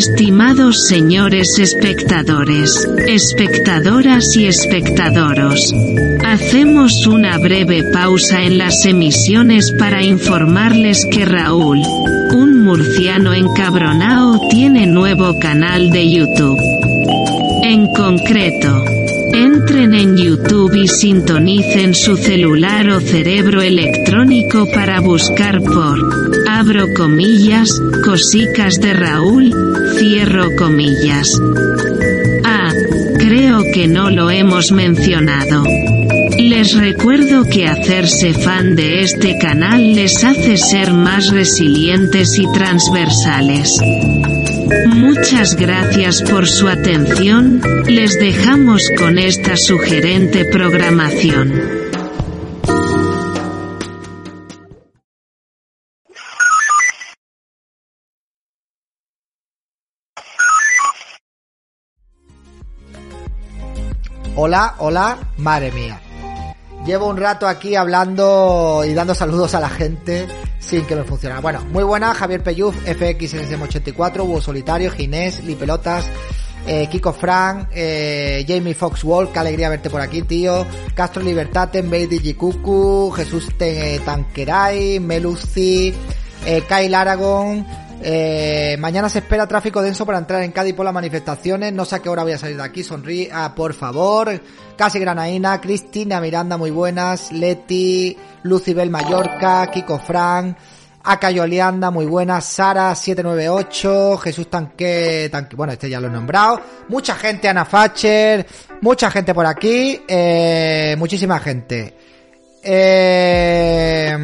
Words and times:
Estimados 0.00 0.86
señores 0.88 1.58
espectadores, 1.58 2.88
espectadoras 3.06 4.34
y 4.34 4.46
espectadoros, 4.46 5.74
hacemos 6.24 7.06
una 7.06 7.36
breve 7.36 7.84
pausa 7.92 8.42
en 8.42 8.56
las 8.56 8.86
emisiones 8.86 9.72
para 9.72 10.02
informarles 10.02 11.04
que 11.04 11.26
Raúl, 11.26 11.82
un 12.32 12.64
murciano 12.64 13.34
encabronao, 13.34 14.48
tiene 14.48 14.86
nuevo 14.86 15.38
canal 15.38 15.90
de 15.90 16.10
YouTube. 16.10 16.58
En 17.62 17.86
concreto, 17.92 18.82
Entren 19.32 19.94
en 19.94 20.16
YouTube 20.16 20.74
y 20.74 20.88
sintonicen 20.88 21.94
su 21.94 22.16
celular 22.16 22.88
o 22.90 23.00
cerebro 23.00 23.62
electrónico 23.62 24.66
para 24.72 25.00
buscar 25.00 25.62
por, 25.62 25.98
abro 26.48 26.86
comillas, 26.94 27.80
cosicas 28.04 28.80
de 28.80 28.92
Raúl, 28.92 29.52
cierro 29.98 30.54
comillas. 30.56 31.40
Ah, 32.44 32.72
creo 33.18 33.62
que 33.72 33.86
no 33.86 34.10
lo 34.10 34.30
hemos 34.30 34.72
mencionado. 34.72 35.64
Les 36.38 36.74
recuerdo 36.74 37.44
que 37.44 37.66
hacerse 37.66 38.32
fan 38.32 38.74
de 38.74 39.02
este 39.02 39.38
canal 39.38 39.94
les 39.94 40.24
hace 40.24 40.56
ser 40.56 40.92
más 40.92 41.30
resilientes 41.30 42.38
y 42.38 42.50
transversales. 42.52 43.78
Muchas 44.86 45.56
gracias 45.56 46.22
por 46.22 46.46
su 46.46 46.68
atención, 46.68 47.60
les 47.86 48.18
dejamos 48.18 48.82
con 48.96 49.18
esta 49.18 49.56
sugerente 49.56 50.44
programación. 50.44 51.80
Hola, 64.36 64.76
hola, 64.78 65.18
madre 65.36 65.72
mía. 65.72 66.00
Llevo 66.84 67.08
un 67.08 67.18
rato 67.18 67.46
aquí 67.46 67.76
hablando 67.76 68.82
y 68.86 68.94
dando 68.94 69.14
saludos 69.14 69.54
a 69.54 69.60
la 69.60 69.68
gente 69.68 70.26
sin 70.58 70.84
que 70.86 70.96
me 70.96 71.04
funcione. 71.04 71.38
Bueno, 71.40 71.64
muy 71.72 71.84
buena, 71.84 72.14
Javier 72.14 72.42
Peyuf, 72.42 72.74
FXSM84, 72.86 74.20
Hugo 74.20 74.40
Solitario, 74.40 74.90
Ginés, 74.90 75.44
Li 75.44 75.56
Pelotas, 75.56 76.08
eh, 76.66 76.88
Kiko 76.90 77.12
Frank, 77.12 77.68
eh, 77.72 78.44
Jamie 78.48 78.74
Foxwall, 78.74 79.30
qué 79.32 79.38
alegría 79.38 79.68
verte 79.68 79.90
por 79.90 80.00
aquí, 80.00 80.22
tío. 80.22 80.66
Castro 80.94 81.22
Libertate, 81.22 81.82
Baby 81.82 82.18
Jikuku, 82.18 83.10
Jesús 83.10 83.48
Tanqueray, 84.04 85.00
Meluci, 85.00 85.94
eh, 86.46 86.62
Kyle 86.66 86.94
Aragon, 86.94 87.66
eh, 88.02 88.76
mañana 88.78 89.08
se 89.10 89.18
espera 89.18 89.46
tráfico 89.46 89.82
denso 89.82 90.06
para 90.06 90.18
entrar 90.18 90.42
en 90.42 90.52
Cádiz 90.52 90.74
por 90.74 90.84
las 90.84 90.94
manifestaciones. 90.94 91.72
No 91.72 91.84
sé 91.84 91.96
a 91.96 91.98
qué 91.98 92.08
hora 92.08 92.22
voy 92.22 92.32
a 92.32 92.38
salir 92.38 92.56
de 92.56 92.62
aquí. 92.62 92.82
Sonríe, 92.82 93.30
ah, 93.32 93.54
por 93.54 93.74
favor. 93.74 94.40
Casi 94.76 94.98
Granaína, 94.98 95.60
Cristina 95.60 96.20
Miranda, 96.20 96.56
muy 96.56 96.70
buenas. 96.70 97.30
Leti, 97.32 98.16
Lucibel 98.42 98.88
Mallorca, 98.88 99.66
Kiko 99.70 99.98
Frank, 99.98 100.56
Acayo 101.04 101.42
Oleanda, 101.42 101.90
muy 101.90 102.06
buenas. 102.06 102.46
Sara 102.46 102.94
798, 102.94 104.16
Jesús 104.18 104.48
Tanque, 104.48 105.28
Tanque, 105.30 105.56
bueno, 105.56 105.74
este 105.74 105.90
ya 105.90 106.00
lo 106.00 106.06
he 106.06 106.10
nombrado. 106.10 106.60
Mucha 106.88 107.14
gente, 107.16 107.48
Ana 107.48 107.66
Facher, 107.66 108.46
mucha 108.80 109.10
gente 109.10 109.34
por 109.34 109.44
aquí. 109.44 110.00
Eh, 110.08 110.94
muchísima 110.98 111.38
gente. 111.38 111.94
Eh, 112.62 114.16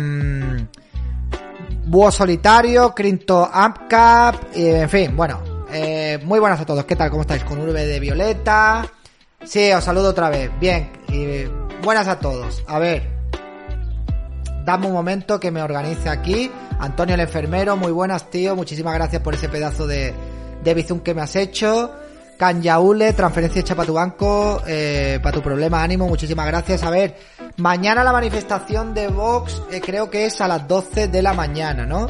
Búho 1.86 2.10
Solitario, 2.10 2.92
Crinto 2.92 3.48
Ampcap, 3.52 4.46
en 4.52 4.90
fin, 4.90 5.16
bueno, 5.16 5.40
eh, 5.72 6.18
muy 6.24 6.40
buenas 6.40 6.60
a 6.60 6.66
todos. 6.66 6.84
¿Qué 6.84 6.96
tal? 6.96 7.10
¿Cómo 7.10 7.22
estáis? 7.22 7.44
Con 7.44 7.60
Urbe 7.60 7.86
de 7.86 8.00
Violeta. 8.00 8.84
Sí, 9.44 9.70
os 9.72 9.84
saludo 9.84 10.10
otra 10.10 10.28
vez. 10.28 10.50
Bien, 10.58 10.90
y 11.06 11.44
buenas 11.84 12.08
a 12.08 12.18
todos. 12.18 12.64
A 12.66 12.80
ver, 12.80 13.08
dame 14.64 14.88
un 14.88 14.94
momento 14.94 15.38
que 15.38 15.52
me 15.52 15.62
organice 15.62 16.08
aquí. 16.08 16.50
Antonio 16.80 17.14
el 17.14 17.20
enfermero, 17.20 17.76
muy 17.76 17.92
buenas, 17.92 18.30
tío. 18.30 18.56
Muchísimas 18.56 18.94
gracias 18.94 19.22
por 19.22 19.34
ese 19.34 19.48
pedazo 19.48 19.86
de, 19.86 20.12
de 20.64 20.74
bizum 20.74 20.98
que 20.98 21.14
me 21.14 21.22
has 21.22 21.36
hecho. 21.36 21.92
Canyaule, 22.36 23.12
transferencia 23.12 23.60
hecha 23.60 23.76
para 23.76 23.86
tu 23.86 23.94
banco, 23.94 24.60
eh, 24.66 25.20
para 25.22 25.36
tu 25.36 25.40
problema, 25.40 25.82
ánimo, 25.82 26.08
muchísimas 26.08 26.46
gracias. 26.48 26.82
A 26.82 26.90
ver, 26.90 27.16
mañana 27.56 28.04
la 28.04 28.12
manifestación 28.12 28.94
de 28.94 29.08
Vox 29.08 29.62
eh, 29.70 29.80
creo 29.80 30.10
que 30.10 30.26
es 30.26 30.40
a 30.40 30.48
las 30.48 30.66
12 30.66 31.08
de 31.08 31.22
la 31.22 31.32
mañana, 31.32 31.86
¿no? 31.86 32.06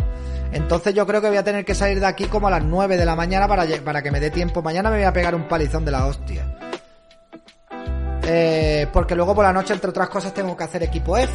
Entonces 0.52 0.94
yo 0.94 1.06
creo 1.06 1.20
que 1.20 1.28
voy 1.28 1.36
a 1.36 1.44
tener 1.44 1.64
que 1.64 1.74
salir 1.74 2.00
de 2.00 2.06
aquí 2.06 2.26
como 2.26 2.48
a 2.48 2.50
las 2.50 2.62
9 2.62 2.96
de 2.96 3.04
la 3.04 3.16
mañana 3.16 3.46
para, 3.48 3.66
para 3.84 4.02
que 4.02 4.10
me 4.10 4.20
dé 4.20 4.30
tiempo. 4.30 4.62
Mañana 4.62 4.90
me 4.90 4.96
voy 4.96 5.04
a 5.04 5.12
pegar 5.12 5.34
un 5.34 5.48
palizón 5.48 5.84
de 5.84 5.90
la 5.90 6.06
hostia. 6.06 6.56
Eh, 8.22 8.86
porque 8.92 9.14
luego 9.14 9.34
por 9.34 9.44
la 9.44 9.52
noche, 9.52 9.74
entre 9.74 9.90
otras 9.90 10.08
cosas, 10.08 10.32
tengo 10.32 10.56
que 10.56 10.64
hacer 10.64 10.82
equipo 10.82 11.16
F. 11.16 11.32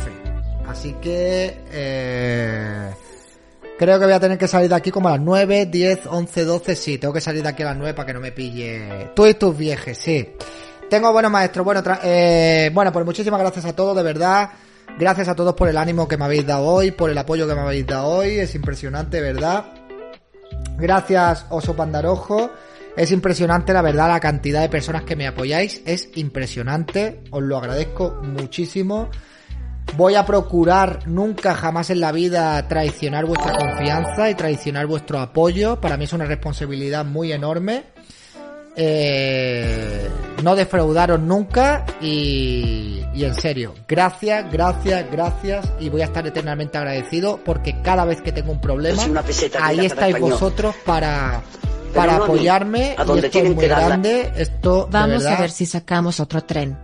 Así 0.68 0.94
que... 1.02 1.64
Eh, 1.72 2.92
Creo 3.82 3.98
que 3.98 4.06
voy 4.06 4.14
a 4.14 4.20
tener 4.20 4.38
que 4.38 4.48
salir 4.48 4.70
de 4.70 4.76
aquí 4.76 4.92
como 4.92 5.08
a 5.08 5.14
las 5.14 5.22
9, 5.22 5.66
10, 5.66 6.06
11, 6.06 6.46
12. 6.46 6.76
Sí, 6.76 6.98
tengo 7.00 7.16
que 7.16 7.20
salir 7.20 7.42
de 7.42 7.50
aquí 7.50 7.64
a 7.64 7.66
las 7.66 7.78
9 7.78 7.96
para 7.96 8.06
que 8.06 8.14
no 8.14 8.20
me 8.20 8.32
pille. 8.32 9.10
Tú 9.16 9.26
y 9.26 9.34
tus 9.34 9.58
viejes, 9.58 9.98
sí. 9.98 10.36
Tengo 10.92 11.14
buenos 11.14 11.32
maestros. 11.32 11.64
Bueno, 11.64 11.82
eh, 12.04 12.70
bueno, 12.74 12.92
pues 12.92 13.06
muchísimas 13.06 13.40
gracias 13.40 13.64
a 13.64 13.74
todos, 13.74 13.96
de 13.96 14.04
verdad. 14.04 14.50
Gracias 15.00 15.30
a 15.30 15.36
todos 15.36 15.54
por 15.54 15.70
el 15.70 15.78
ánimo 15.78 16.06
que 16.06 16.18
me 16.18 16.26
habéis 16.26 16.46
dado 16.46 16.66
hoy, 16.66 16.92
por 16.92 17.10
el 17.10 17.18
apoyo 17.18 17.48
que 17.48 17.56
me 17.56 17.62
habéis 17.62 17.88
dado 17.88 18.10
hoy. 18.10 18.32
Es 18.32 18.56
impresionante, 18.56 19.22
¿verdad? 19.22 19.68
Gracias, 20.78 21.46
Oso 21.50 21.78
Pandarojo. 21.78 22.52
Es 22.98 23.14
impresionante, 23.14 23.72
la 23.72 23.82
verdad, 23.82 24.10
la 24.10 24.20
cantidad 24.20 24.60
de 24.60 24.68
personas 24.68 25.04
que 25.04 25.16
me 25.16 25.28
apoyáis. 25.28 25.82
Es 25.86 26.10
impresionante. 26.16 27.24
Os 27.32 27.42
lo 27.42 27.56
agradezco 27.56 28.20
muchísimo. 28.24 29.08
Voy 29.96 30.16
a 30.16 30.26
procurar 30.26 31.08
nunca 31.08 31.56
jamás 31.56 31.90
en 31.90 32.02
la 32.02 32.12
vida 32.12 32.68
traicionar 32.68 33.26
vuestra 33.26 33.58
confianza 33.58 34.30
y 34.30 34.36
traicionar 34.36 34.88
vuestro 34.88 35.22
apoyo. 35.22 35.80
Para 35.80 35.96
mí 35.96 36.04
es 36.04 36.12
una 36.12 36.26
responsabilidad 36.26 37.06
muy 37.06 37.32
enorme. 37.32 37.86
Eh, 38.76 40.10
no 40.44 40.56
defraudaros 40.56 41.20
nunca 41.20 41.86
y, 42.00 43.04
y 43.14 43.26
en 43.26 43.36
serio, 43.36 43.76
gracias, 43.86 44.50
gracias, 44.52 45.12
gracias 45.12 45.74
y 45.80 45.90
voy 45.90 46.02
a 46.02 46.06
estar 46.06 46.26
eternamente 46.26 46.78
agradecido 46.78 47.40
porque 47.44 47.82
cada 47.82 48.06
vez 48.06 48.22
que 48.22 48.32
tengo 48.32 48.54
un 48.54 48.62
problema, 48.62 49.04
ahí 49.62 49.86
estáis 49.86 50.18
vosotros 50.20 50.74
para, 50.86 51.42
para 51.94 52.16
apoyarme 52.16 52.96
y 52.98 53.20
esto 53.20 53.40
es 53.40 53.56
muy 53.56 53.68
grande. 53.68 54.32
Esto, 54.36 54.88
Vamos 54.90 55.26
a 55.26 55.40
ver 55.40 55.52
si 55.52 55.66
sacamos 55.66 56.20
otro 56.20 56.44
tren. 56.44 56.78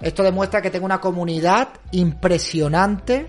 Esto 0.00 0.22
demuestra 0.22 0.62
que 0.62 0.70
tengo 0.70 0.86
una 0.86 1.00
comunidad 1.00 1.68
impresionante. 1.92 3.28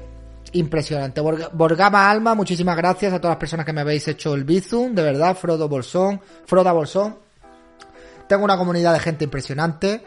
Impresionante. 0.51 1.22
Borgama 1.22 2.09
Alma, 2.09 2.35
muchísimas 2.35 2.75
gracias 2.75 3.13
a 3.13 3.19
todas 3.19 3.34
las 3.34 3.40
personas 3.40 3.66
que 3.66 3.73
me 3.73 3.81
habéis 3.81 4.07
hecho 4.07 4.34
el 4.34 4.44
Bizum, 4.44 4.94
de 4.94 5.03
verdad, 5.03 5.35
Frodo 5.35 5.69
Bolsón, 5.69 6.22
Froda 6.46 6.72
Bolsón. 6.72 7.28
Tengo 8.29 8.44
una 8.44 8.57
comunidad 8.57 8.94
de 8.94 9.00
gente 9.00 9.23
impresionante. 9.23 10.03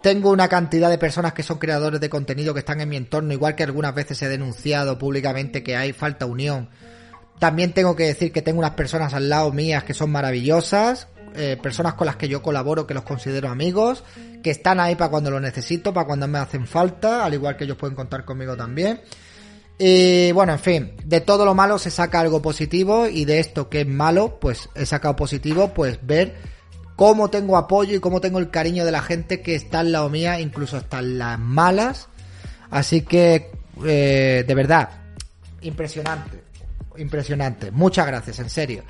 Tengo 0.00 0.30
una 0.30 0.48
cantidad 0.48 0.88
de 0.88 0.96
personas 0.96 1.34
que 1.34 1.42
son 1.42 1.58
creadores 1.58 2.00
de 2.00 2.08
contenido 2.08 2.54
que 2.54 2.60
están 2.60 2.80
en 2.80 2.88
mi 2.88 2.96
entorno, 2.96 3.34
igual 3.34 3.54
que 3.54 3.62
algunas 3.62 3.94
veces 3.94 4.22
he 4.22 4.28
denunciado 4.28 4.96
públicamente 4.96 5.62
que 5.62 5.76
hay 5.76 5.92
falta 5.92 6.24
unión. 6.24 6.70
También 7.38 7.74
tengo 7.74 7.94
que 7.94 8.04
decir 8.04 8.32
que 8.32 8.40
tengo 8.40 8.58
unas 8.58 8.70
personas 8.70 9.12
al 9.12 9.28
lado 9.28 9.52
mías 9.52 9.84
que 9.84 9.92
son 9.92 10.10
maravillosas, 10.10 11.08
eh, 11.36 11.58
personas 11.62 11.92
con 11.92 12.06
las 12.06 12.16
que 12.16 12.26
yo 12.26 12.40
colaboro, 12.40 12.86
que 12.86 12.94
los 12.94 13.02
considero 13.02 13.50
amigos, 13.50 14.02
que 14.42 14.50
están 14.50 14.80
ahí 14.80 14.94
para 14.94 15.10
cuando 15.10 15.30
lo 15.30 15.38
necesito, 15.38 15.92
para 15.92 16.06
cuando 16.06 16.26
me 16.26 16.38
hacen 16.38 16.66
falta, 16.66 17.22
al 17.22 17.34
igual 17.34 17.58
que 17.58 17.64
ellos 17.64 17.76
pueden 17.76 17.94
contar 17.94 18.24
conmigo 18.24 18.56
también. 18.56 19.02
Y 19.76 20.32
bueno, 20.32 20.54
en 20.54 20.58
fin, 20.58 20.92
de 21.04 21.20
todo 21.20 21.44
lo 21.44 21.54
malo 21.54 21.78
se 21.78 21.90
saca 21.90 22.18
algo 22.18 22.40
positivo 22.40 23.06
y 23.06 23.26
de 23.26 23.40
esto 23.40 23.68
que 23.68 23.82
es 23.82 23.86
malo, 23.86 24.38
pues 24.40 24.70
he 24.74 24.86
sacado 24.86 25.16
positivo, 25.16 25.74
pues 25.74 25.98
ver 26.00 26.57
cómo 26.98 27.30
tengo 27.30 27.56
apoyo 27.56 27.94
y 27.94 28.00
cómo 28.00 28.20
tengo 28.20 28.40
el 28.40 28.50
cariño 28.50 28.84
de 28.84 28.90
la 28.90 29.00
gente 29.00 29.40
que 29.40 29.54
está 29.54 29.78
al 29.78 29.92
lado 29.92 30.10
mía, 30.10 30.40
incluso 30.40 30.76
hasta 30.76 31.00
las 31.00 31.38
malas. 31.38 32.08
Así 32.72 33.02
que, 33.02 33.52
eh, 33.86 34.44
de 34.44 34.54
verdad, 34.56 34.88
impresionante, 35.60 36.42
impresionante. 36.96 37.70
Muchas 37.70 38.04
gracias, 38.04 38.40
en 38.40 38.50
serio. 38.50 38.82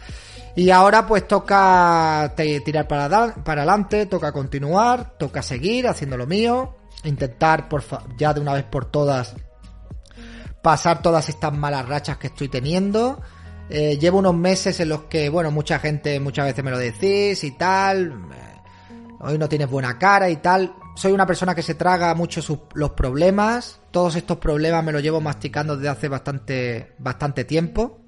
Y 0.56 0.70
ahora 0.70 1.06
pues 1.06 1.28
toca 1.28 2.32
tirar 2.34 2.88
para, 2.88 3.04
adelante, 3.04 4.06
toca 4.06 4.32
continuar, 4.32 5.18
toca 5.18 5.42
seguir 5.42 5.86
haciendo 5.86 6.16
lo 6.16 6.26
mío, 6.26 6.76
intentar 7.04 7.68
por 7.68 7.84
ya 8.16 8.32
de 8.32 8.40
una 8.40 8.54
vez 8.54 8.64
por 8.64 8.86
todas 8.86 9.34
pasar 10.62 11.02
todas 11.02 11.28
estas 11.28 11.52
malas 11.52 11.86
rachas 11.86 12.16
que 12.16 12.28
estoy 12.28 12.48
teniendo. 12.48 13.20
Eh, 13.70 13.98
llevo 13.98 14.18
unos 14.18 14.34
meses 14.34 14.80
en 14.80 14.88
los 14.88 15.02
que, 15.04 15.28
bueno, 15.28 15.50
mucha 15.50 15.78
gente 15.78 16.18
muchas 16.20 16.46
veces 16.46 16.64
me 16.64 16.70
lo 16.70 16.78
decís 16.78 17.44
y 17.44 17.52
tal. 17.52 18.12
Eh, 18.32 19.16
hoy 19.20 19.38
no 19.38 19.48
tienes 19.48 19.68
buena 19.68 19.98
cara 19.98 20.30
y 20.30 20.36
tal. 20.36 20.74
Soy 20.94 21.12
una 21.12 21.26
persona 21.26 21.54
que 21.54 21.62
se 21.62 21.74
traga 21.74 22.14
mucho 22.14 22.40
los 22.74 22.90
problemas. 22.90 23.80
Todos 23.90 24.16
estos 24.16 24.38
problemas 24.38 24.82
me 24.84 24.92
los 24.92 25.02
llevo 25.02 25.20
masticando 25.20 25.76
desde 25.76 25.88
hace 25.90 26.08
bastante, 26.08 26.94
bastante 26.98 27.44
tiempo. 27.44 28.00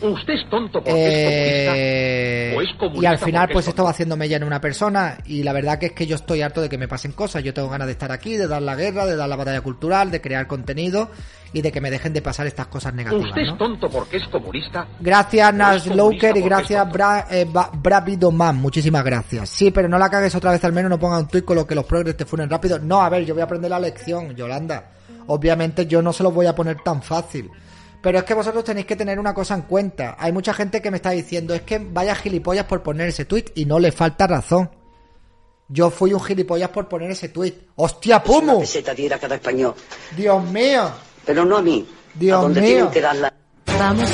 Usted 0.00 0.34
es 0.34 0.48
tonto 0.50 0.80
porque 0.80 0.92
Eh, 0.94 2.48
es 2.50 2.54
comunista. 2.54 2.56
O 2.56 2.62
es 2.62 2.74
comunista 2.78 3.02
y 3.02 3.06
al 3.06 3.18
final 3.18 3.48
pues 3.52 3.64
es 3.64 3.68
esto 3.70 3.82
va 3.82 3.86
tonto. 3.88 3.94
haciéndome 3.94 4.28
ya 4.28 4.36
en 4.36 4.44
una 4.44 4.60
persona 4.60 5.18
y 5.24 5.42
la 5.42 5.52
verdad 5.52 5.78
que 5.78 5.86
es 5.86 5.92
que 5.92 6.06
yo 6.06 6.16
estoy 6.16 6.42
harto 6.42 6.60
de 6.60 6.68
que 6.68 6.76
me 6.78 6.86
pasen 6.88 7.12
cosas, 7.12 7.42
yo 7.42 7.54
tengo 7.54 7.68
ganas 7.68 7.86
de 7.86 7.92
estar 7.92 8.12
aquí, 8.12 8.36
de 8.36 8.46
dar 8.46 8.60
la 8.62 8.74
guerra, 8.74 9.06
de 9.06 9.16
dar 9.16 9.28
la 9.28 9.36
batalla 9.36 9.60
cultural, 9.62 10.10
de 10.10 10.20
crear 10.20 10.46
contenido 10.46 11.10
y 11.52 11.62
de 11.62 11.72
que 11.72 11.80
me 11.80 11.90
dejen 11.90 12.12
de 12.12 12.20
pasar 12.20 12.46
estas 12.46 12.66
cosas 12.66 12.92
negativas, 12.92 13.28
Usted 13.28 13.42
¿no? 13.42 13.52
es 13.52 13.58
tonto 13.58 13.88
porque 13.88 14.18
es 14.18 14.28
comunista. 14.28 14.86
Gracias 15.00 15.54
Nash 15.54 15.88
comunista 15.88 16.38
y 16.38 16.42
gracias 16.42 16.92
Bra, 16.92 17.26
eh, 17.30 17.46
Bravidoman, 17.80 18.56
muchísimas 18.56 19.02
gracias. 19.04 19.48
Sí, 19.48 19.70
pero 19.70 19.88
no 19.88 19.98
la 19.98 20.10
cagues 20.10 20.34
otra 20.34 20.50
vez 20.50 20.62
al 20.64 20.72
menos, 20.72 20.90
no 20.90 20.98
ponga 20.98 21.18
un 21.18 21.28
tuit 21.28 21.44
con 21.44 21.56
lo 21.56 21.66
que 21.66 21.74
los 21.74 21.84
progres 21.86 22.16
te 22.16 22.24
funen 22.26 22.50
rápido. 22.50 22.78
No, 22.78 23.00
a 23.00 23.08
ver, 23.08 23.24
yo 23.24 23.32
voy 23.34 23.40
a 23.40 23.44
aprender 23.44 23.70
la 23.70 23.78
lección, 23.80 24.34
Yolanda. 24.36 24.90
Obviamente 25.28 25.86
yo 25.86 26.02
no 26.02 26.12
se 26.12 26.22
los 26.22 26.34
voy 26.34 26.46
a 26.46 26.54
poner 26.54 26.76
tan 26.84 27.02
fácil. 27.02 27.50
Pero 28.02 28.18
es 28.18 28.24
que 28.24 28.34
vosotros 28.34 28.64
tenéis 28.64 28.86
que 28.86 28.96
tener 28.96 29.18
una 29.18 29.34
cosa 29.34 29.54
en 29.54 29.62
cuenta. 29.62 30.16
Hay 30.18 30.32
mucha 30.32 30.54
gente 30.54 30.80
que 30.80 30.90
me 30.90 30.98
está 30.98 31.10
diciendo, 31.10 31.54
es 31.54 31.62
que 31.62 31.78
vaya 31.78 32.14
gilipollas 32.14 32.66
por 32.66 32.82
poner 32.82 33.08
ese 33.08 33.24
tuit 33.24 33.50
y 33.54 33.64
no 33.64 33.78
le 33.78 33.92
falta 33.92 34.26
razón. 34.26 34.70
Yo 35.68 35.90
fui 35.90 36.12
un 36.12 36.20
gilipollas 36.20 36.70
por 36.70 36.88
poner 36.88 37.10
ese 37.10 37.28
tuit. 37.30 37.54
¡Hostia, 37.74 38.22
peseta 38.22 38.94
diera 38.94 39.18
cada 39.18 39.34
español. 39.34 39.74
¡Dios 40.16 40.44
mío! 40.44 40.90
Pero 41.24 41.44
no 41.44 41.56
a 41.56 41.62
mí. 41.62 41.86
Dios 42.14 42.38
a 42.38 42.42
donde 42.42 42.60
mío. 42.60 42.70
tienen 42.70 42.90
que 42.90 43.00
darla. 43.00 43.32
Vamos 43.78 44.10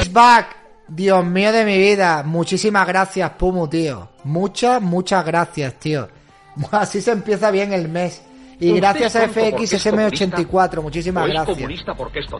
is 0.00 0.08
back. 0.08 0.63
Dios 0.94 1.24
mío 1.24 1.52
de 1.52 1.64
mi 1.64 1.76
vida. 1.76 2.22
Muchísimas 2.22 2.86
gracias, 2.86 3.30
Pumu, 3.30 3.66
tío. 3.68 4.08
Muchas, 4.24 4.80
muchas 4.80 5.24
gracias, 5.24 5.74
tío. 5.74 6.08
Así 6.70 7.00
se 7.00 7.12
empieza 7.12 7.50
bien 7.50 7.72
el 7.72 7.88
mes. 7.88 8.22
Y 8.60 8.68
Usted 8.68 8.80
gracias 8.80 9.16
a 9.16 9.26
tonto 9.26 9.50
porque 9.50 9.64
es 9.64 9.86
FXSM84, 9.86 10.80
muchísimas 10.80 11.26
gracias. 11.26 11.68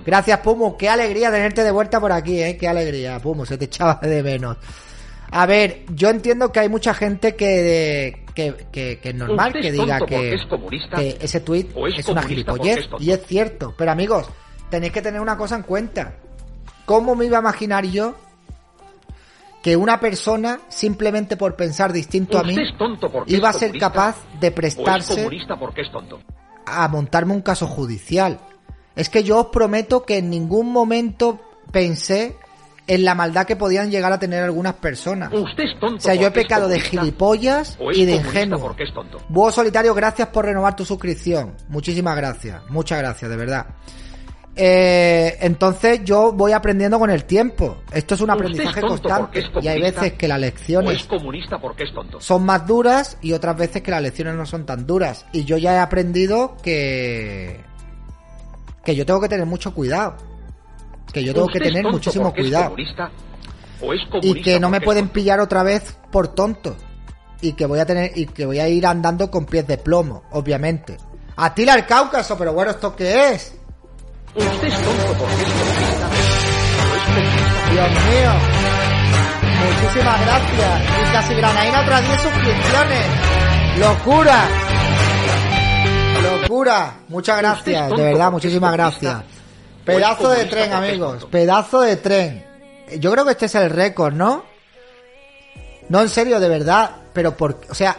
Gracias, 0.06 0.38
Pumu. 0.38 0.76
Qué 0.76 0.88
alegría 0.88 1.32
tenerte 1.32 1.64
de 1.64 1.72
vuelta 1.72 2.00
por 2.00 2.12
aquí, 2.12 2.40
eh. 2.40 2.56
Qué 2.56 2.68
alegría, 2.68 3.18
Pumu. 3.18 3.44
Se 3.44 3.58
te 3.58 3.64
echaba 3.64 3.98
de 4.00 4.22
menos. 4.22 4.56
A 5.32 5.46
ver, 5.46 5.82
yo 5.92 6.10
entiendo 6.10 6.52
que 6.52 6.60
hay 6.60 6.68
mucha 6.68 6.94
gente 6.94 7.34
que, 7.34 8.24
que, 8.34 8.54
que, 8.70 9.00
que 9.00 9.08
es 9.08 9.14
normal 9.16 9.52
que 9.52 9.72
diga 9.72 9.98
que, 10.06 10.34
es 10.34 10.42
que 10.94 11.18
ese 11.20 11.40
tweet 11.40 11.66
es 11.88 11.98
es 11.98 12.08
una 12.08 12.22
gilipollez. 12.22 12.88
Y 13.00 13.10
es 13.10 13.26
cierto. 13.26 13.74
Pero 13.76 13.90
amigos, 13.90 14.28
tenéis 14.70 14.92
que 14.92 15.02
tener 15.02 15.20
una 15.20 15.36
cosa 15.36 15.56
en 15.56 15.62
cuenta. 15.62 16.14
¿Cómo 16.84 17.16
me 17.16 17.24
iba 17.24 17.38
a 17.38 17.40
imaginar 17.40 17.84
yo 17.86 18.14
que 19.64 19.78
una 19.78 19.98
persona, 19.98 20.60
simplemente 20.68 21.38
por 21.38 21.56
pensar 21.56 21.90
distinto 21.90 22.38
a 22.38 22.42
mí, 22.42 22.54
iba 23.28 23.48
a 23.48 23.52
ser 23.54 23.72
capaz 23.78 24.14
de 24.38 24.50
prestarse 24.50 25.14
comunista 25.14 25.58
porque 25.58 25.80
es 25.80 25.90
tonto. 25.90 26.20
a 26.66 26.86
montarme 26.88 27.32
un 27.32 27.40
caso 27.40 27.66
judicial. 27.66 28.40
Es 28.94 29.08
que 29.08 29.24
yo 29.24 29.40
os 29.40 29.46
prometo 29.46 30.04
que 30.04 30.18
en 30.18 30.28
ningún 30.28 30.70
momento 30.70 31.40
pensé 31.72 32.36
en 32.86 33.06
la 33.06 33.14
maldad 33.14 33.46
que 33.46 33.56
podían 33.56 33.90
llegar 33.90 34.12
a 34.12 34.18
tener 34.18 34.42
algunas 34.42 34.74
personas. 34.74 35.32
Usted 35.32 35.64
es 35.64 35.80
tonto 35.80 35.96
O 35.96 36.00
sea, 36.00 36.14
yo 36.14 36.26
he 36.26 36.30
pecado 36.30 36.68
de 36.68 36.80
gilipollas 36.80 37.78
y 37.94 38.04
de 38.04 38.16
ingenuo. 38.16 38.60
porque 38.60 38.82
es 38.82 38.92
tonto. 38.92 39.16
Búho 39.30 39.50
Solitario, 39.50 39.94
gracias 39.94 40.28
por 40.28 40.44
renovar 40.44 40.76
tu 40.76 40.84
suscripción. 40.84 41.54
Muchísimas 41.70 42.14
gracias. 42.18 42.60
Muchas 42.68 42.98
gracias, 42.98 43.30
de 43.30 43.36
verdad. 43.38 43.66
Eh, 44.56 45.36
entonces 45.40 46.02
yo 46.04 46.32
voy 46.32 46.52
aprendiendo 46.52 46.98
con 46.98 47.10
el 47.10 47.24
tiempo. 47.24 47.78
Esto 47.92 48.14
es 48.14 48.20
un 48.20 48.30
aprendizaje 48.30 48.80
es 48.80 48.86
constante. 48.86 49.44
Y 49.60 49.68
hay 49.68 49.80
veces 49.80 50.12
que 50.12 50.28
las 50.28 50.38
O 50.38 50.38
es 50.38 50.42
lecciones 50.42 51.04
comunista 51.04 51.58
porque 51.58 51.84
es 51.84 51.92
tonto. 51.92 52.20
son 52.20 52.44
más 52.44 52.66
duras 52.66 53.18
y 53.20 53.32
otras 53.32 53.56
veces 53.56 53.82
que 53.82 53.90
las 53.90 54.02
lecciones 54.02 54.34
no 54.34 54.46
son 54.46 54.64
tan 54.64 54.86
duras. 54.86 55.26
Y 55.32 55.44
yo 55.44 55.58
ya 55.58 55.74
he 55.74 55.78
aprendido 55.78 56.56
que 56.62 57.60
que 58.84 58.94
yo 58.94 59.04
tengo 59.06 59.20
que 59.20 59.28
tener 59.28 59.46
mucho 59.46 59.74
cuidado. 59.74 60.16
Que 61.12 61.24
yo 61.24 61.34
tengo 61.34 61.48
que 61.48 61.60
tener 61.60 61.84
muchísimo 61.84 62.28
es 62.28 62.34
cuidado. 62.34 62.76
o 63.80 63.92
es 63.92 64.00
Y 64.22 64.40
que 64.42 64.60
no 64.60 64.68
me 64.70 64.80
pueden 64.80 65.08
pillar 65.08 65.40
otra 65.40 65.62
vez 65.62 65.96
por 66.12 66.28
tonto. 66.28 66.76
Y 67.40 67.54
que 67.54 67.66
voy 67.66 67.80
a 67.80 67.86
tener 67.86 68.12
y 68.16 68.26
que 68.26 68.46
voy 68.46 68.60
a 68.60 68.68
ir 68.68 68.86
andando 68.86 69.30
con 69.30 69.46
pies 69.46 69.66
de 69.66 69.78
plomo, 69.78 70.22
obviamente. 70.30 70.96
Atila 71.36 71.74
el 71.74 71.86
Cáucaso, 71.86 72.38
pero 72.38 72.52
bueno, 72.52 72.70
¿esto 72.70 72.94
qué 72.94 73.32
es? 73.32 73.58
Usted 74.34 74.68
es 74.68 74.74
tonto 74.74 75.14
porque 75.18 75.34
es 75.34 75.48
Dios 77.70 77.90
mío. 77.90 78.32
Muchísimas 79.64 80.20
gracias. 80.26 80.82
Y 80.82 81.12
casi 81.12 81.34
Granaína 81.34 81.80
otras 81.82 82.06
10 82.06 82.20
suscripciones. 82.20 83.06
Locura. 83.78 84.48
Locura. 86.22 86.94
Muchas 87.08 87.38
gracias, 87.38 87.90
de 87.90 88.02
verdad, 88.02 88.32
muchísimas 88.32 88.72
gracias. 88.72 89.14
o 89.14 89.84
Pedazo 89.84 90.30
de 90.30 90.44
tren, 90.46 90.72
amigos. 90.72 91.26
Pedazo 91.30 91.80
de 91.82 91.96
tren. 91.96 92.44
Yo 92.98 93.12
creo 93.12 93.24
que 93.24 93.32
este 93.32 93.46
es 93.46 93.54
el 93.54 93.70
récord, 93.70 94.14
¿no? 94.14 94.44
No, 95.88 96.00
en 96.00 96.08
serio, 96.08 96.40
de 96.40 96.48
verdad. 96.48 96.90
Pero 97.12 97.36
por, 97.36 97.60
o 97.70 97.74
sea, 97.74 97.96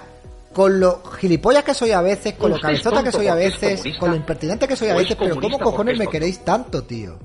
con 0.55 0.79
lo 0.79 1.03
gilipollas 1.03 1.65
que 1.65 1.73
soy 1.73 1.91
a 1.91 1.99
veces, 1.99 2.35
con 2.35 2.49
lo 2.49 2.57
cabezota 2.61 3.03
que 3.03 3.11
soy 3.11 3.27
a 3.27 3.35
veces, 3.35 3.83
con 3.99 4.11
lo 4.11 4.15
impertinente 4.15 4.65
que 4.65 4.77
soy 4.77 4.87
a 4.87 4.95
veces, 4.95 5.17
pero 5.19 5.37
¿cómo 5.41 5.59
cojones 5.59 5.95
es 5.95 5.99
me 5.99 6.07
queréis 6.07 6.45
tanto, 6.45 6.81
tío? 6.81 7.19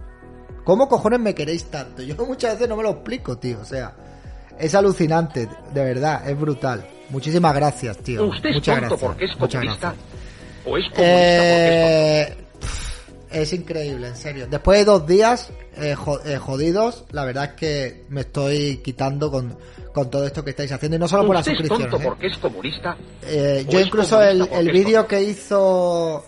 ¿Cómo 0.64 0.88
cojones 0.88 1.20
me 1.20 1.32
queréis 1.32 1.66
tanto? 1.66 2.02
Yo 2.02 2.16
muchas 2.26 2.54
veces 2.54 2.68
no 2.68 2.74
me 2.76 2.82
lo 2.82 2.90
explico, 2.90 3.38
tío. 3.38 3.60
O 3.60 3.64
sea, 3.64 3.94
es 4.58 4.74
alucinante, 4.74 5.48
de 5.72 5.84
verdad, 5.84 6.28
es 6.28 6.36
brutal. 6.40 6.84
Muchísimas 7.10 7.54
gracias, 7.54 7.98
tío. 7.98 8.26
Usted 8.26 8.48
es 8.48 8.56
Muchas 8.56 8.80
tonto 8.80 8.88
gracias. 8.96 9.08
porque 9.08 9.24
es 9.26 9.38
Muchas 9.38 9.60
comunista, 9.60 9.86
gracias. 9.94 10.06
o 10.66 10.76
es 10.76 10.84
comunista 10.90 11.42
porque 11.44 12.18
es 12.18 12.28
tonto. 12.34 12.49
Es 13.32 13.52
increíble, 13.52 14.08
en 14.08 14.16
serio. 14.16 14.46
Después 14.50 14.78
de 14.80 14.84
dos 14.84 15.06
días 15.06 15.50
eh, 15.76 15.94
eh, 16.24 16.36
jodidos, 16.38 17.04
la 17.12 17.24
verdad 17.24 17.44
es 17.44 17.52
que 17.52 18.04
me 18.08 18.22
estoy 18.22 18.78
quitando 18.78 19.30
con, 19.30 19.56
con 19.92 20.10
todo 20.10 20.26
esto 20.26 20.42
que 20.44 20.50
estáis 20.50 20.72
haciendo. 20.72 20.96
Y 20.96 20.98
no 20.98 21.06
solo 21.08 21.26
por 21.26 21.36
las 21.36 21.46
Usted 21.46 21.52
es 21.52 21.58
suscripciones. 21.68 21.90
tonto 21.92 22.04
¿eh? 22.04 22.08
porque 22.10 22.26
es 22.26 22.38
comunista, 22.38 22.96
Eh, 23.22 23.64
yo 23.68 23.78
es 23.78 23.86
incluso 23.86 24.20
el, 24.20 24.38
comunista 24.40 24.58
el 24.60 24.72
vídeo 24.72 25.06
que 25.06 25.22
hizo 25.22 26.24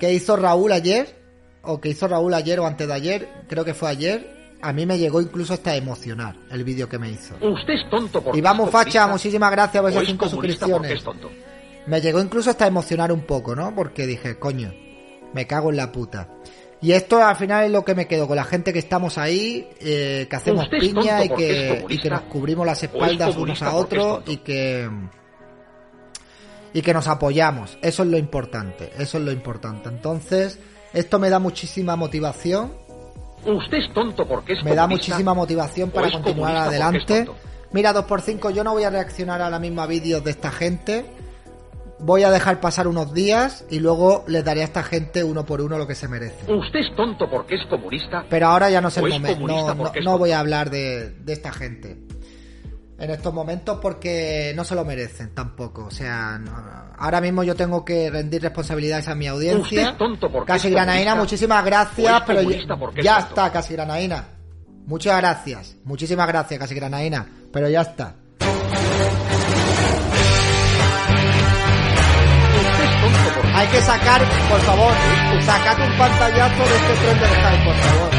que 0.00 0.12
hizo 0.12 0.36
Raúl 0.36 0.72
ayer 0.72 1.14
o 1.62 1.80
que 1.80 1.90
hizo 1.90 2.08
Raúl 2.08 2.32
ayer 2.34 2.58
o 2.58 2.66
antes 2.66 2.88
de 2.88 2.94
ayer, 2.94 3.28
creo 3.48 3.64
que 3.64 3.74
fue 3.74 3.90
ayer, 3.90 4.56
a 4.62 4.72
mí 4.72 4.86
me 4.86 4.98
llegó 4.98 5.20
incluso 5.20 5.52
hasta 5.54 5.76
emocionar 5.76 6.34
el 6.50 6.64
vídeo 6.64 6.88
que 6.88 6.98
me 6.98 7.10
hizo. 7.10 7.34
Usted 7.34 7.74
es 7.74 7.90
tonto 7.90 8.22
porque 8.22 8.38
Y 8.38 8.42
vamos 8.42 8.70
facha, 8.70 9.06
muchísimas 9.06 9.50
gracias 9.50 9.80
por 9.82 9.90
esas 9.90 10.02
es 10.02 10.08
cinco 10.08 10.26
porque 10.30 10.48
es 10.48 10.54
suscripciones. 10.58 11.04
tonto. 11.04 11.30
Me 11.86 12.00
llegó 12.00 12.20
incluso 12.20 12.50
hasta 12.50 12.66
emocionar 12.66 13.12
un 13.12 13.20
poco, 13.22 13.54
¿no? 13.54 13.74
Porque 13.74 14.06
dije, 14.06 14.38
coño, 14.38 14.72
me 15.32 15.46
cago 15.46 15.70
en 15.70 15.76
la 15.76 15.92
puta. 15.92 16.28
Y 16.82 16.92
esto 16.92 17.22
al 17.22 17.36
final 17.36 17.66
es 17.66 17.70
lo 17.70 17.84
que 17.84 17.94
me 17.94 18.06
quedo 18.06 18.26
con 18.26 18.36
la 18.36 18.44
gente 18.44 18.72
que 18.72 18.78
estamos 18.78 19.18
ahí, 19.18 19.68
eh, 19.80 20.26
que 20.30 20.36
hacemos 20.36 20.68
piña 20.68 21.24
y 21.24 21.28
que, 21.28 21.84
y 21.88 21.98
que 21.98 22.08
nos 22.08 22.22
cubrimos 22.22 22.66
las 22.66 22.82
espaldas 22.82 23.36
unos 23.36 23.60
a 23.62 23.74
otros 23.74 24.22
y 24.26 24.38
que 24.38 24.88
y 26.72 26.82
que 26.82 26.94
nos 26.94 27.08
apoyamos. 27.08 27.78
Eso 27.82 28.02
es 28.02 28.08
lo 28.08 28.16
importante, 28.16 28.92
eso 28.98 29.18
es 29.18 29.24
lo 29.24 29.32
importante. 29.32 29.88
Entonces, 29.88 30.58
esto 30.94 31.18
me 31.18 31.28
da 31.28 31.38
muchísima 31.38 31.96
motivación, 31.96 32.72
Usted 33.44 33.78
es 33.78 33.94
tonto 33.94 34.26
porque 34.26 34.52
es 34.52 34.64
me 34.64 34.74
da 34.74 34.86
muchísima 34.86 35.32
motivación 35.34 35.90
para 35.90 36.10
continuar 36.10 36.56
adelante. 36.56 37.26
Mira, 37.72 37.94
2x5, 37.94 38.52
yo 38.52 38.64
no 38.64 38.72
voy 38.72 38.84
a 38.84 38.90
reaccionar 38.90 39.40
a 39.40 39.48
la 39.48 39.58
misma 39.58 39.86
vídeos 39.86 40.22
de 40.24 40.32
esta 40.32 40.50
gente. 40.50 41.06
Voy 42.02 42.22
a 42.22 42.30
dejar 42.30 42.60
pasar 42.60 42.88
unos 42.88 43.12
días 43.12 43.64
y 43.70 43.78
luego 43.78 44.24
les 44.26 44.44
daré 44.44 44.62
a 44.62 44.64
esta 44.64 44.82
gente 44.82 45.22
uno 45.22 45.44
por 45.44 45.60
uno 45.60 45.76
lo 45.78 45.86
que 45.86 45.94
se 45.94 46.08
merece. 46.08 46.50
Usted 46.52 46.80
es 46.80 46.96
tonto 46.96 47.28
porque 47.30 47.56
es 47.56 47.66
comunista, 47.68 48.24
Pero 48.28 48.46
ahora 48.48 48.70
ya 48.70 48.80
no 48.80 48.88
es 48.88 48.96
el 48.96 49.08
momento. 49.08 49.74
No, 50.02 50.18
voy 50.18 50.32
a 50.32 50.40
hablar 50.40 50.70
de, 50.70 51.10
de 51.10 51.32
esta 51.32 51.52
gente. 51.52 51.98
En 52.98 53.10
estos 53.10 53.32
momentos 53.32 53.78
porque 53.80 54.52
no 54.54 54.62
se 54.64 54.74
lo 54.74 54.84
merecen 54.84 55.34
tampoco. 55.34 55.86
O 55.86 55.90
sea, 55.90 56.38
no- 56.38 56.52
ahora 56.98 57.20
mismo 57.22 57.42
yo 57.42 57.54
tengo 57.54 57.82
que 57.84 58.10
rendir 58.10 58.42
responsabilidades 58.42 59.08
a 59.08 59.14
mi 59.14 59.30
Usted 59.30 59.52
audiencia. 59.52 59.90
es 59.90 59.96
tonto 59.98 60.30
porque 60.30 60.52
Casi 60.52 60.68
Granaína, 60.70 61.14
muchísimas 61.14 61.64
gracias. 61.64 62.22
Pero 62.26 62.42
ya, 63.02 63.18
es 63.20 63.24
está, 63.26 63.50
Casi 63.50 63.72
Granaína. 63.72 64.24
Muchas 64.86 65.16
gracias. 65.18 65.76
Muchísimas 65.84 66.26
gracias, 66.28 66.60
Casi 66.60 66.74
Granaína. 66.74 67.26
Pero 67.52 67.68
ya 67.70 67.80
está. 67.82 68.16
Hay 73.54 73.66
que 73.68 73.80
sacar, 73.80 74.20
por 74.48 74.60
favor, 74.60 74.92
sacad 75.42 75.78
un 75.90 75.98
pantallazo 75.98 76.62
de 76.64 76.76
este 76.76 76.94
tren 76.94 77.18
del 77.20 77.28
Hype, 77.30 77.64
por 77.64 77.74
favor. 77.74 78.10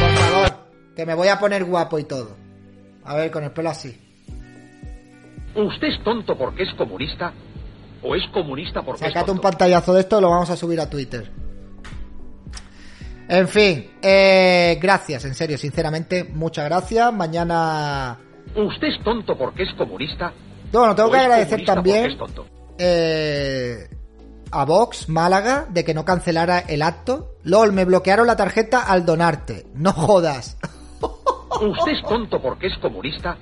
Por 0.00 0.10
favor, 0.16 0.66
que 0.96 1.06
me 1.06 1.14
voy 1.14 1.28
a 1.28 1.38
poner 1.38 1.64
guapo 1.64 1.98
y 1.98 2.04
todo. 2.04 2.36
A 3.04 3.14
ver, 3.16 3.30
con 3.30 3.44
el 3.44 3.50
pelo 3.50 3.70
así. 3.70 3.98
Usted 5.54 5.88
es 5.88 6.02
tonto 6.04 6.38
porque 6.38 6.62
es 6.62 6.72
comunista, 6.76 7.32
o 8.02 8.14
es 8.14 8.22
comunista 8.32 8.82
porque 8.82 9.04
es 9.04 9.12
Sacad 9.12 9.22
un 9.22 9.36
tonto. 9.36 9.42
pantallazo 9.42 9.94
de 9.94 10.00
esto 10.00 10.18
y 10.18 10.22
lo 10.22 10.30
vamos 10.30 10.48
a 10.50 10.56
subir 10.56 10.80
a 10.80 10.88
Twitter. 10.88 11.30
En 13.28 13.46
fin, 13.48 13.90
eh, 14.02 14.78
gracias, 14.80 15.24
en 15.24 15.34
serio, 15.34 15.58
sinceramente, 15.58 16.24
muchas 16.24 16.64
gracias. 16.66 17.12
Mañana 17.12 18.16
¿Usted 18.56 18.88
es 18.88 19.04
tonto 19.04 19.36
porque 19.36 19.64
es 19.64 19.74
comunista? 19.76 20.32
Bueno, 20.72 20.94
tengo 20.94 21.08
¿O 21.08 21.12
que 21.12 21.18
agradecer 21.18 21.64
también 21.64 22.10
es 22.12 22.18
tonto? 22.18 22.46
Eh, 22.82 23.88
a 24.50 24.64
Vox 24.64 25.08
Málaga 25.08 25.66
de 25.68 25.84
que 25.84 25.92
no 25.92 26.04
cancelara 26.04 26.60
el 26.60 26.82
acto. 26.82 27.34
LOL, 27.44 27.72
me 27.72 27.84
bloquearon 27.84 28.26
la 28.26 28.36
tarjeta 28.36 28.80
al 28.80 29.04
donarte. 29.04 29.66
No 29.74 29.92
jodas. 29.92 30.56
¿Usted 31.00 31.92
es 31.92 32.02
tonto 32.08 32.40
porque 32.40 32.68
es 32.68 32.78
comunista? 32.78 33.36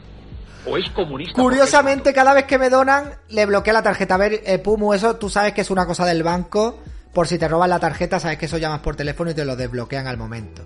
¿O 0.66 0.76
es 0.76 0.90
comunista 0.90 1.40
Curiosamente, 1.40 2.12
cada 2.12 2.35
vez 2.35 2.45
que 2.45 2.59
me 2.59 2.68
donan, 2.68 3.14
le 3.28 3.47
bloquea 3.47 3.73
la 3.73 3.83
tarjeta. 3.83 4.16
A 4.16 4.18
ver, 4.18 4.42
eh, 4.45 4.59
Pumu, 4.59 4.92
eso 4.92 5.16
tú 5.16 5.30
sabes 5.30 5.52
que 5.52 5.61
es 5.61 5.71
una 5.71 5.87
cosa 5.87 6.04
del 6.04 6.25
banco. 6.25 6.80
Por 7.14 7.28
si 7.28 7.38
te 7.38 7.49
roban 7.49 7.71
la 7.71 7.78
tarjeta, 7.78 8.18
sabes 8.18 8.38
que 8.38 8.47
eso 8.47 8.59
llamas 8.59 8.80
por 8.80 8.97
teléfono 8.97 9.30
y 9.30 9.35
te 9.35 9.45
lo 9.45 9.57
desbloquean 9.57 10.07
al 10.09 10.16
momento. 10.16 10.62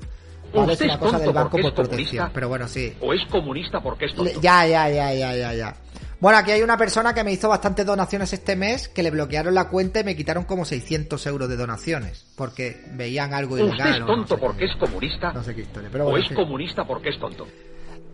Vale, 0.55 0.73
es 0.73 0.81
¿Usted 0.81 0.87
una 0.87 0.99
cosa 0.99 1.19
del 1.19 1.33
banco 1.33 1.59
por 1.59 1.75
protección. 1.75 2.31
Pero 2.33 2.49
bueno, 2.49 2.67
sí. 2.69 2.95
¿O 3.01 3.13
es 3.13 3.25
comunista 3.31 3.81
porque 3.81 4.07
es 4.07 4.15
tonto? 4.15 4.41
Ya, 4.41 4.67
ya, 4.67 4.89
ya, 4.89 5.13
ya, 5.13 5.37
ya, 5.37 5.55
ya. 5.55 5.77
Bueno, 6.23 6.39
aquí 6.39 6.53
hay 6.53 6.63
una 6.63 6.77
persona 6.77 7.13
que 7.13 7.25
me 7.25 7.33
hizo 7.33 7.49
bastantes 7.49 7.85
donaciones 7.85 8.33
este 8.33 8.55
mes, 8.55 8.87
que 8.89 9.03
le 9.03 9.11
bloquearon 9.11 9.53
la 9.57 9.65
cuenta 9.69 9.99
y 9.99 10.05
me 10.05 10.15
quitaron 10.15 10.45
como 10.45 10.65
600 10.65 11.27
euros 11.27 11.49
de 11.49 11.57
donaciones, 11.57 12.25
porque 12.37 12.81
veían 12.93 13.35
algo 13.35 13.57
¿Usted 13.57 13.67
ilegal. 13.67 13.95
es 13.95 14.01
no 14.01 14.07
tonto 14.07 14.35
sé 14.37 14.41
porque 14.41 14.65
es 14.67 14.71
comunista? 14.79 15.33
No 15.33 15.43
sé 15.43 15.53
qué 15.53 15.63
historia, 15.63 15.89
pero 15.91 16.07
¿O 16.07 16.11
bueno, 16.11 16.23
es 16.23 16.29
sí. 16.29 16.35
comunista 16.37 16.85
porque 16.87 17.09
es 17.09 17.19
tonto? 17.19 17.45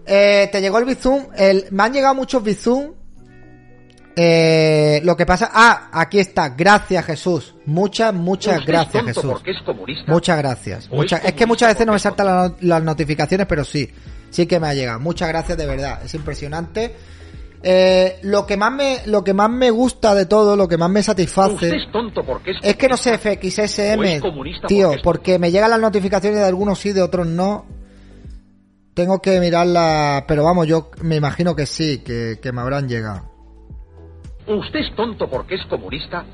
Eh, 0.06 0.48
te 0.50 0.58
llegó 0.62 0.78
el 0.78 0.86
Bizum. 0.86 1.26
El, 1.36 1.66
me 1.70 1.82
han 1.82 1.92
llegado 1.92 2.14
muchos 2.14 2.42
Bizum. 2.42 2.94
Eh, 4.16 5.00
lo 5.04 5.14
que 5.16 5.26
pasa. 5.26 5.50
Ah, 5.52 5.90
aquí 5.92 6.18
está. 6.18 6.48
Gracias, 6.48 7.04
Jesús. 7.04 7.54
Muchas, 7.66 8.12
muchas 8.14 8.60
¿Usted 8.60 8.72
gracias, 8.72 8.94
es 8.94 9.00
tonto 9.04 9.20
Jesús. 9.20 9.32
porque 9.32 9.50
es 9.50 9.62
comunista? 9.64 10.10
Muchas 10.10 10.38
gracias. 10.38 10.88
¿O 10.90 11.02
es 11.04 11.32
que 11.34 11.46
muchas 11.46 11.68
veces 11.74 11.86
no 11.86 11.92
me 11.92 11.98
saltan 11.98 12.26
la- 12.26 12.54
las 12.60 12.82
notificaciones, 12.82 13.46
pero 13.46 13.64
sí. 13.64 13.88
Sí 14.30 14.46
que 14.46 14.58
me 14.58 14.66
ha 14.68 14.74
llegado. 14.74 14.98
Muchas 14.98 15.28
gracias 15.28 15.56
de 15.58 15.66
verdad. 15.66 16.00
Es 16.04 16.14
impresionante. 16.14 16.96
Eh, 17.62 18.20
lo 18.22 18.46
que 18.46 18.56
más 18.56 18.72
me, 18.72 18.98
lo 19.06 19.24
que 19.24 19.34
más 19.34 19.50
me 19.50 19.70
gusta 19.70 20.14
de 20.14 20.26
todo, 20.26 20.54
lo 20.56 20.68
que 20.68 20.76
más 20.76 20.90
me 20.90 21.00
¿Usted 21.00 21.12
satisface. 21.12 21.76
es 21.76 21.90
tonto 21.90 22.24
porque 22.24 22.52
es 22.52 22.58
Es 22.62 22.76
que 22.76 22.88
no 22.88 22.96
sé 22.96 23.18
FXSM, 23.18 24.04
es 24.04 24.20
comunista 24.20 24.68
tío, 24.68 24.92
porque 25.02 25.38
me 25.38 25.50
llegan 25.50 25.70
las 25.70 25.80
notificaciones 25.80 26.38
de 26.38 26.46
algunos 26.46 26.78
sí, 26.78 26.92
de 26.92 27.02
otros 27.02 27.26
no. 27.26 27.66
Tengo 28.94 29.20
que 29.20 29.40
mirarla, 29.40 30.24
pero 30.26 30.44
vamos, 30.44 30.66
yo 30.66 30.90
me 31.02 31.16
imagino 31.16 31.54
que 31.54 31.66
sí, 31.66 31.98
que, 31.98 32.38
que 32.40 32.52
me 32.52 32.60
habrán 32.60 32.88
llegado. 32.88 33.30
¿Usted 34.46 34.80
es 34.80 34.96
tonto 34.96 35.28
porque 35.28 35.56
es 35.56 35.66
comunista? 35.66 36.24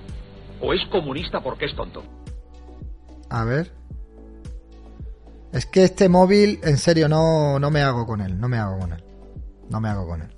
¿O 0.60 0.72
es 0.72 0.80
comunista 0.90 1.40
porque 1.40 1.66
es 1.66 1.74
tonto? 1.74 2.02
A 3.28 3.44
ver. 3.44 3.72
Es 5.52 5.66
que 5.66 5.84
este 5.84 6.08
móvil, 6.08 6.58
en 6.62 6.78
serio, 6.78 7.08
no, 7.08 7.58
no 7.58 7.70
me 7.70 7.80
hago 7.80 8.06
con 8.06 8.20
él, 8.20 8.38
no 8.38 8.48
me 8.48 8.56
hago 8.56 8.78
con 8.78 8.92
él. 8.92 9.04
No 9.70 9.80
me 9.80 9.88
hago 9.88 10.06
con 10.06 10.22
él. 10.22 10.33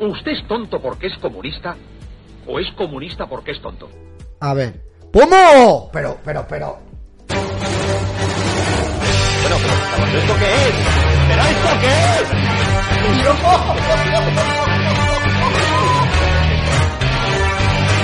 ¿Usted 0.00 0.30
es 0.32 0.46
tonto 0.46 0.80
porque 0.80 1.08
es 1.08 1.18
comunista? 1.18 1.76
¿O 2.46 2.60
es 2.60 2.70
comunista 2.76 3.26
porque 3.26 3.50
es 3.50 3.60
tonto? 3.60 3.88
A 4.40 4.54
ver. 4.54 4.80
¡Pumo! 5.12 5.90
Pero, 5.92 6.18
pero, 6.24 6.46
pero. 6.48 6.78
Bueno, 9.42 9.56
pero 9.96 10.18
¿esto 10.18 10.34
qué 10.38 10.44
es? 10.44 10.74
¿Pero 11.28 11.42
esto 11.42 11.68
qué 11.80 11.88
es? 11.88 12.28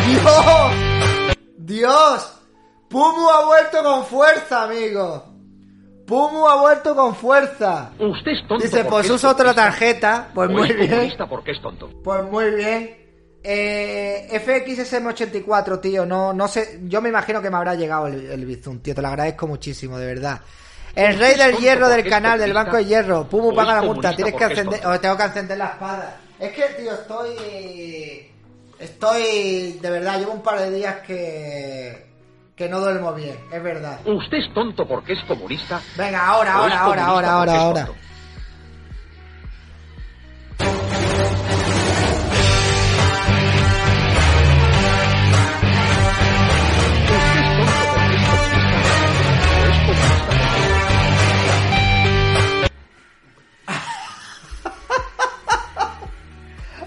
¡Dios! 0.06 0.72
¡Dios! 1.58 2.30
Pumu 2.88 3.28
ha 3.28 3.44
vuelto 3.46 3.82
con 3.82 4.04
fuerza, 4.04 4.64
amigo. 4.64 5.34
Pumu 6.06 6.46
ha 6.46 6.61
vuelto 6.61 6.94
con 6.94 7.14
fuerza. 7.14 7.92
¿Usted 7.99 8.32
es 8.32 8.46
tonto 8.46 8.64
Dice, 8.64 8.84
pues 8.84 9.06
es 9.06 9.12
usa 9.12 9.30
otra 9.30 9.54
tarjeta. 9.54 10.28
Pues 10.34 10.50
¿O 10.50 10.52
muy 10.52 10.73
bien. 10.73 11.12
porque 11.28 11.52
es 11.52 11.62
tonto? 11.62 11.88
Pues 12.02 12.23
muy 12.25 12.50
bien. 12.50 13.04
Eh, 13.46 14.28
FXSM84, 14.32 15.80
tío, 15.80 16.06
no, 16.06 16.32
no 16.32 16.49
sé, 16.49 16.80
yo 16.84 17.02
me 17.02 17.11
imagino 17.11 17.42
que 17.42 17.50
me 17.50 17.58
habrá 17.58 17.75
llegado 17.75 18.06
el, 18.06 18.30
el 18.30 18.46
Bizum, 18.46 18.78
tío, 18.78 18.94
te 18.94 19.02
lo 19.02 19.08
agradezco 19.08 19.46
muchísimo, 19.46 19.99
de 19.99 20.06
verdad. 20.06 20.40
El 20.94 21.18
rey 21.18 21.37
del 21.37 21.56
hierro 21.58 21.90
del 21.90 22.08
canal, 22.08 22.38
del 22.38 22.54
banco 22.54 22.76
de 22.76 22.87
hierro, 22.87 23.28
Pumu 23.28 23.54
paga 23.54 23.75
la 23.75 23.82
multa, 23.82 24.16
tienes 24.16 24.34
que 24.34 24.44
encender, 24.44 24.87
o 24.87 24.99
tengo 24.99 25.16
que 25.18 25.25
encender 25.25 25.58
la 25.58 25.66
espada. 25.66 26.16
Es 26.38 26.52
que, 26.52 26.62
tío, 26.80 26.94
estoy, 26.94 28.30
estoy, 28.78 29.78
de 29.80 29.90
verdad, 29.90 30.18
llevo 30.18 30.32
un 30.32 30.42
par 30.42 30.61
de 30.61 30.70
días 30.70 30.96
que, 31.06 32.13
que 32.56 32.68
no 32.68 32.78
duermo 32.80 33.12
bien, 33.14 33.37
es 33.52 33.62
verdad. 33.62 34.00
¿Usted 34.06 34.38
es 34.38 34.54
tonto 34.54 34.87
porque 34.87 35.14
es 35.14 35.20
comunista? 35.25 35.80
Venga, 35.96 36.25
ahora, 36.26 36.62
¿O 36.62 36.66
es 36.66 36.73
ahora, 36.75 37.04
ahora, 37.06 37.06
ahora, 37.06 37.32
ahora, 37.32 37.61
ahora. 37.61 37.87
tonto? 37.87 38.04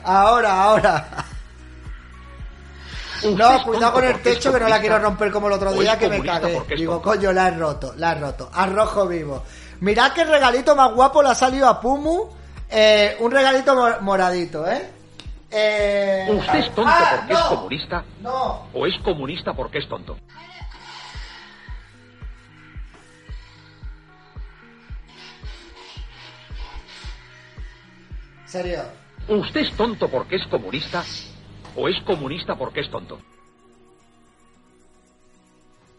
¿Usted 0.04 1.17
No, 3.36 3.64
cuidado 3.64 3.94
con 3.94 4.04
el 4.04 4.22
techo 4.22 4.54
que 4.54 4.60
no 4.60 4.68
la 4.70 4.80
quiero 4.80 5.00
romper 5.00 5.32
como 5.32 5.48
el 5.48 5.54
otro 5.54 5.72
¿O 5.72 5.74
día 5.74 5.98
que 5.98 6.08
me 6.10 6.22
cagué. 6.24 6.62
Digo, 6.76 7.02
coño, 7.02 7.32
la 7.32 7.48
he 7.48 7.52
roto, 7.52 7.94
la 7.98 8.12
he 8.14 8.16
roto. 8.16 8.50
Arrojo 8.54 9.08
vivo. 9.08 9.44
Mirad 9.82 10.12
qué 10.14 10.24
regalito 10.26 10.76
más 10.76 10.94
guapo 10.94 11.22
le 11.22 11.30
ha 11.30 11.36
salido 11.36 11.68
a 11.68 11.80
Pumu. 11.82 12.30
Eh, 12.70 13.16
un 13.20 13.32
regalito 13.32 13.76
mor- 13.76 14.02
moradito, 14.02 14.68
¿eh? 14.70 14.90
eh... 15.52 16.28
¿Usted 16.30 16.60
es 16.60 16.76
tonto 16.76 16.92
¡Ah, 16.94 17.16
porque 17.18 17.34
no! 17.34 17.40
es 17.40 17.46
comunista? 17.46 18.04
No, 18.22 18.68
¿O 18.74 18.86
es 18.86 18.94
comunista 19.04 19.54
porque 19.54 19.78
es 19.78 19.88
tonto? 19.88 20.18
serio. 28.46 28.84
¿Usted 29.28 29.62
es 29.62 29.72
tonto 29.76 30.08
porque 30.10 30.38
es 30.38 30.46
comunista? 30.48 31.04
¿O 31.78 31.88
es 31.88 31.96
comunista 32.06 32.56
porque 32.56 32.82
es 32.82 32.90
tonto? 32.92 33.20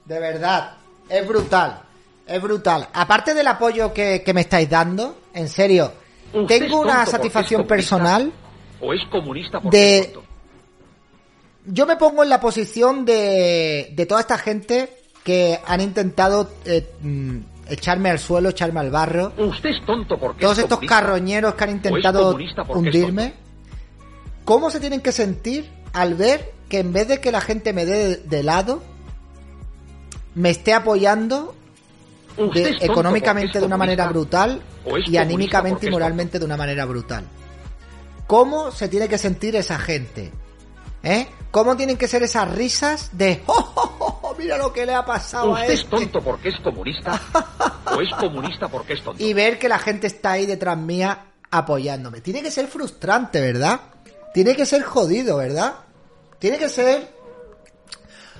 De 0.04 0.18
verdad, 0.18 0.74
es 1.08 1.26
brutal. 1.26 1.82
Es 2.26 2.42
brutal. 2.42 2.88
Aparte 2.92 3.32
del 3.34 3.46
apoyo 3.46 3.92
que, 3.94 4.22
que 4.22 4.34
me 4.34 4.42
estáis 4.42 4.68
dando, 4.68 5.18
en 5.34 5.48
serio, 5.48 5.92
¿Usted 6.32 6.56
es 6.56 6.60
tengo 6.62 6.80
una 6.80 7.06
satisfacción 7.06 7.66
personal. 7.66 8.30
¿O 8.80 8.92
es 8.92 9.00
comunista 9.10 9.60
porque 9.60 9.76
De- 9.78 9.98
es 10.00 10.12
tonto? 10.12 10.28
Yo 11.70 11.86
me 11.86 11.96
pongo 11.96 12.22
en 12.22 12.30
la 12.30 12.40
posición 12.40 13.04
de, 13.04 13.90
de 13.94 14.06
toda 14.06 14.20
esta 14.22 14.38
gente 14.38 14.88
que 15.22 15.58
han 15.66 15.82
intentado 15.82 16.48
eh, 16.64 16.94
mm, 17.02 17.38
echarme 17.68 18.08
al 18.10 18.18
suelo, 18.18 18.48
echarme 18.48 18.80
al 18.80 18.90
barro. 18.90 19.32
¿Usted 19.36 19.70
es 19.70 19.84
tonto 19.84 20.18
porque 20.18 20.40
Todos 20.40 20.56
es 20.58 20.64
estos 20.64 20.78
comunista? 20.78 21.00
carroñeros 21.00 21.54
que 21.54 21.64
han 21.64 21.70
¿O 21.70 21.72
es 21.72 21.76
intentado 21.76 22.38
hundirme. 22.70 23.34
¿Cómo 24.48 24.70
se 24.70 24.80
tienen 24.80 25.02
que 25.02 25.12
sentir 25.12 25.70
al 25.92 26.14
ver 26.14 26.54
que 26.70 26.78
en 26.78 26.90
vez 26.94 27.06
de 27.06 27.20
que 27.20 27.30
la 27.30 27.42
gente 27.42 27.74
me 27.74 27.84
dé 27.84 28.08
de, 28.08 28.16
de 28.16 28.42
lado, 28.42 28.82
me 30.34 30.48
esté 30.48 30.72
apoyando 30.72 31.54
¿Usted 32.38 32.64
de- 32.64 32.70
es 32.70 32.82
económicamente 32.82 33.58
es 33.58 33.60
de 33.60 33.66
una 33.66 33.76
manera 33.76 34.06
brutal 34.08 34.62
¿O 34.86 34.96
es 34.96 35.06
y 35.06 35.18
anímicamente 35.18 35.84
y 35.84 35.88
es 35.88 35.92
moralmente 35.92 36.38
de 36.38 36.46
una 36.46 36.56
manera 36.56 36.86
brutal? 36.86 37.24
¿Cómo 38.26 38.70
se 38.70 38.88
tiene 38.88 39.06
que 39.06 39.18
sentir 39.18 39.54
esa 39.54 39.78
gente? 39.78 40.32
¿Eh? 41.02 41.26
¿Cómo 41.50 41.76
tienen 41.76 41.98
que 41.98 42.08
ser 42.08 42.22
esas 42.22 42.50
risas 42.50 43.10
de 43.18 43.42
¡Oh, 43.46 43.52
oh, 43.74 43.96
oh, 43.98 44.18
oh, 44.30 44.34
mira 44.38 44.56
lo 44.56 44.72
que 44.72 44.86
le 44.86 44.94
ha 44.94 45.04
pasado 45.04 45.54
a 45.56 45.60
¿Usted 45.60 45.74
es 45.74 45.80
este"? 45.80 45.90
tonto 45.90 46.20
porque 46.22 46.48
es 46.48 46.54
comunista? 46.64 47.20
¿O 47.94 48.00
es 48.00 48.14
comunista 48.18 48.66
porque 48.68 48.94
es 48.94 49.02
tonto? 49.04 49.22
y 49.22 49.34
ver 49.34 49.58
que 49.58 49.68
la 49.68 49.78
gente 49.78 50.06
está 50.06 50.32
ahí 50.32 50.46
detrás 50.46 50.78
mía 50.78 51.24
apoyándome. 51.50 52.22
Tiene 52.22 52.42
que 52.42 52.50
ser 52.50 52.66
frustrante, 52.66 53.40
¿verdad? 53.40 53.80
Tiene 54.38 54.54
que 54.54 54.66
ser 54.66 54.82
jodido, 54.84 55.38
¿verdad? 55.38 55.74
Tiene 56.38 56.58
que 56.58 56.68
ser 56.68 57.08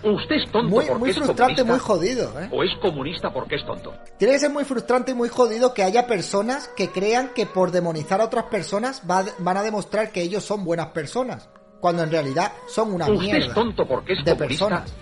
¿Usted 0.04 0.36
es 0.36 0.44
tonto 0.52 0.68
muy, 0.68 0.84
porque 0.84 0.98
muy 1.00 1.10
es 1.10 1.16
frustrante, 1.16 1.62
comunista? 1.62 1.64
muy 1.72 1.78
jodido, 1.80 2.40
¿eh? 2.40 2.48
¿O 2.52 2.62
es 2.62 2.70
comunista 2.80 3.32
porque 3.32 3.56
es 3.56 3.66
tonto? 3.66 3.92
Tiene 4.16 4.34
que 4.34 4.38
ser 4.38 4.50
muy 4.50 4.64
frustrante 4.64 5.10
y 5.10 5.14
muy 5.16 5.28
jodido 5.28 5.74
que 5.74 5.82
haya 5.82 6.06
personas 6.06 6.68
que 6.76 6.90
crean 6.90 7.30
que 7.34 7.46
por 7.46 7.72
demonizar 7.72 8.20
a 8.20 8.26
otras 8.26 8.44
personas 8.44 9.02
va- 9.10 9.24
van 9.40 9.56
a 9.56 9.62
demostrar 9.64 10.12
que 10.12 10.22
ellos 10.22 10.44
son 10.44 10.64
buenas 10.64 10.86
personas, 10.90 11.48
cuando 11.80 12.04
en 12.04 12.12
realidad 12.12 12.52
son 12.68 12.92
una 12.94 13.06
¿Usted 13.10 13.18
mierda 13.18 13.46
es 13.48 13.54
tonto 13.54 13.84
porque 13.88 14.12
es 14.12 14.24
de 14.24 14.36
comunista? 14.36 14.68
personas. 14.68 14.94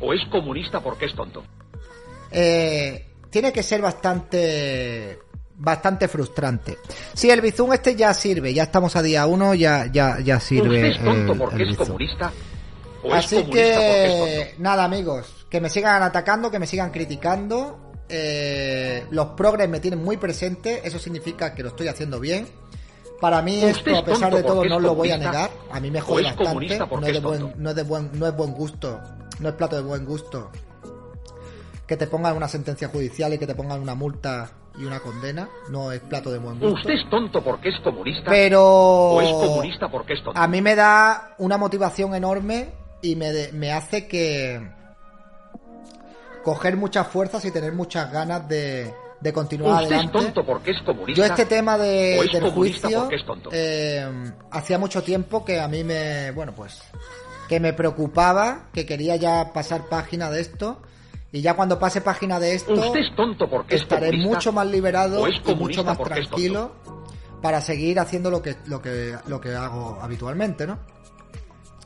¿O 0.00 0.12
es 0.12 0.20
comunista 0.30 0.78
porque 0.78 1.06
es 1.06 1.14
tonto? 1.16 1.42
Eh, 2.30 3.14
tiene 3.30 3.52
que 3.52 3.64
ser 3.64 3.82
bastante 3.82 5.18
bastante 5.58 6.08
frustrante. 6.08 6.78
Sí, 7.14 7.30
el 7.30 7.40
Bizum 7.40 7.72
este 7.72 7.94
ya 7.96 8.12
sirve, 8.14 8.52
ya 8.54 8.64
estamos 8.64 8.94
a 8.96 9.02
día 9.02 9.26
uno, 9.26 9.54
ya 9.54 9.86
ya 9.90 10.18
ya 10.20 10.38
sirve 10.40 10.68
¿Usted 10.76 10.84
es 10.86 11.04
tonto 11.04 11.32
el- 11.32 11.38
porque 11.38 11.62
el 11.62 11.70
es 11.70 11.76
comunista? 11.76 12.32
¿O 13.02 13.08
es 13.08 13.14
Así 13.24 13.36
comunista 13.36 13.74
porque 13.76 14.06
es 14.06 14.12
que 14.12 14.44
tonto? 14.50 14.62
nada, 14.62 14.84
amigos, 14.84 15.46
que 15.48 15.60
me 15.60 15.68
sigan 15.70 16.02
atacando, 16.02 16.50
que 16.50 16.58
me 16.58 16.66
sigan 16.66 16.90
criticando. 16.90 17.78
Eh, 18.08 19.04
los 19.10 19.28
progres 19.30 19.68
me 19.68 19.80
tienen 19.80 20.02
muy 20.04 20.16
presente, 20.16 20.80
eso 20.86 20.98
significa 20.98 21.54
que 21.54 21.62
lo 21.62 21.70
estoy 21.70 21.88
haciendo 21.88 22.20
bien. 22.20 22.46
Para 23.20 23.40
mí 23.42 23.64
esto, 23.64 23.90
es 23.90 23.98
a 23.98 24.04
pesar 24.04 24.34
de 24.34 24.42
todo, 24.42 24.62
no 24.64 24.76
es 24.76 24.82
lo 24.82 24.94
voy 24.94 25.10
a 25.10 25.14
comunista, 25.14 25.32
negar. 25.32 25.50
A 25.72 25.80
mí 25.80 25.90
me 25.90 26.00
jode 26.00 26.20
es 26.20 26.26
bastante. 26.36 26.44
comunista 26.50 26.86
No 26.86 26.98
es, 26.98 27.12
de 27.12 27.18
es 27.18 27.22
buen, 27.22 27.54
no, 27.56 27.70
es 27.70 27.76
de 27.76 27.82
buen, 27.82 28.10
no 28.12 28.26
es 28.28 28.36
buen 28.36 28.52
gusto. 28.52 29.00
No 29.40 29.48
es 29.48 29.54
plato 29.54 29.74
de 29.76 29.82
buen 29.82 30.04
gusto. 30.04 30.50
Que 31.86 31.96
te 31.96 32.06
pongan 32.06 32.36
una 32.36 32.46
sentencia 32.48 32.88
judicial 32.88 33.32
y 33.32 33.38
que 33.38 33.46
te 33.46 33.54
pongan 33.54 33.80
una 33.80 33.94
multa 33.94 34.50
y 34.78 34.84
una 34.84 35.00
condena. 35.00 35.48
No 35.70 35.90
es 35.92 36.00
plato 36.00 36.30
de 36.30 36.38
buen 36.38 36.58
gusto. 36.60 36.74
Usted 36.76 36.90
es 36.94 37.08
tonto 37.10 37.42
porque 37.42 37.70
es 37.70 37.80
comunista. 37.82 38.30
Pero 38.30 38.62
O 38.64 39.20
es 39.20 39.30
comunista 39.32 39.88
porque 39.90 40.14
es 40.14 40.22
tonto. 40.22 40.38
a 40.40 40.46
mí 40.46 40.60
me 40.62 40.74
da 40.74 41.34
una 41.38 41.56
motivación 41.58 42.14
enorme 42.14 42.68
y 43.02 43.16
me, 43.16 43.32
de- 43.32 43.52
me 43.52 43.72
hace 43.72 44.06
que 44.06 44.60
coger 46.42 46.76
muchas 46.76 47.06
fuerzas 47.08 47.44
y 47.44 47.50
tener 47.50 47.72
muchas 47.72 48.10
ganas 48.12 48.48
de, 48.48 48.92
de 49.20 49.32
continuar 49.32 49.82
Usted 49.82 49.96
es 49.96 50.12
tonto 50.12 50.44
porque 50.46 50.70
es 50.70 50.82
comunista. 50.82 51.18
Yo 51.20 51.24
este 51.24 51.46
tema 51.46 51.76
de, 51.78 52.18
es 52.20 52.32
del 52.32 52.50
juicio 52.50 53.00
porque 53.00 53.16
es 53.16 53.26
tonto. 53.26 53.50
eh, 53.52 54.06
hacía 54.50 54.78
mucho 54.78 55.02
tiempo 55.02 55.44
que 55.44 55.60
a 55.60 55.66
mí 55.68 55.82
me, 55.82 56.30
bueno 56.32 56.52
pues, 56.54 56.80
que 57.48 57.58
me 57.60 57.72
preocupaba, 57.72 58.66
que 58.72 58.86
quería 58.86 59.16
ya 59.16 59.52
pasar 59.52 59.86
página 59.88 60.30
de 60.30 60.40
esto 60.40 60.80
y 61.36 61.42
ya 61.42 61.52
cuando 61.52 61.78
pase 61.78 62.00
página 62.00 62.40
de 62.40 62.54
esto 62.54 62.72
Usted 62.72 63.00
es 63.00 63.14
tonto 63.14 63.46
porque 63.46 63.76
es 63.76 63.82
estaré 63.82 64.10
mucho 64.16 64.52
más 64.52 64.66
liberado 64.66 65.26
es 65.26 65.38
y 65.46 65.54
mucho 65.54 65.84
más 65.84 65.98
tranquilo 65.98 66.72
para 67.42 67.60
seguir 67.60 68.00
haciendo 68.00 68.30
lo 68.30 68.40
que 68.40 68.56
lo 68.64 68.80
que 68.80 69.14
lo 69.26 69.38
que 69.38 69.54
hago 69.54 69.98
habitualmente, 70.00 70.66
¿no? 70.66 70.78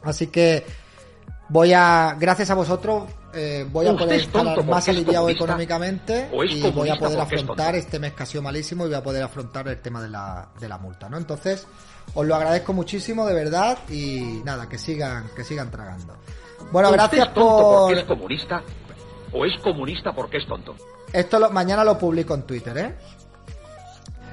Así 0.05 0.29
que 0.29 0.65
voy 1.49 1.73
a 1.73 2.17
gracias 2.17 2.49
a 2.51 2.55
vosotros 2.55 3.11
eh, 3.35 3.67
voy 3.69 3.89
a 3.89 3.97
poder 3.97 4.21
estar 4.21 4.65
más 4.65 4.85
es 4.85 4.95
aliviado 4.97 5.29
económicamente 5.29 6.31
y 6.49 6.71
voy 6.71 6.89
a 6.89 6.95
poder 6.95 7.19
afrontar 7.19 7.75
este 7.75 7.99
mes 7.99 8.13
que 8.13 8.23
ha 8.23 8.27
sido 8.27 8.43
malísimo 8.43 8.85
y 8.85 8.91
voy 8.91 8.99
a 8.99 9.03
poder 9.03 9.25
afrontar 9.25 9.67
el 9.67 9.81
tema 9.81 10.01
de 10.01 10.11
la, 10.11 10.49
de 10.61 10.69
la 10.69 10.79
multa, 10.79 11.09
¿no? 11.09 11.17
Entonces, 11.17 11.67
os 12.15 12.25
lo 12.25 12.37
agradezco 12.37 12.73
muchísimo 12.73 13.27
de 13.27 13.35
verdad 13.35 13.79
y 13.89 14.43
nada, 14.45 14.69
que 14.69 14.79
sigan, 14.79 15.29
que 15.35 15.43
sigan 15.43 15.73
tragando. 15.73 16.15
Bueno, 16.71 16.93
gracias 16.93 17.29
por 17.31 18.07
comunista. 18.07 18.63
O 19.33 19.45
es 19.45 19.53
comunista 19.63 20.13
porque 20.13 20.39
es 20.39 20.47
tonto. 20.47 20.75
esto 21.13 21.39
lo- 21.39 21.51
mañana 21.51 21.85
lo 21.85 21.97
publico 21.99 22.35
en 22.35 22.43
Twitter, 22.43 22.77
¿eh? 22.79 22.95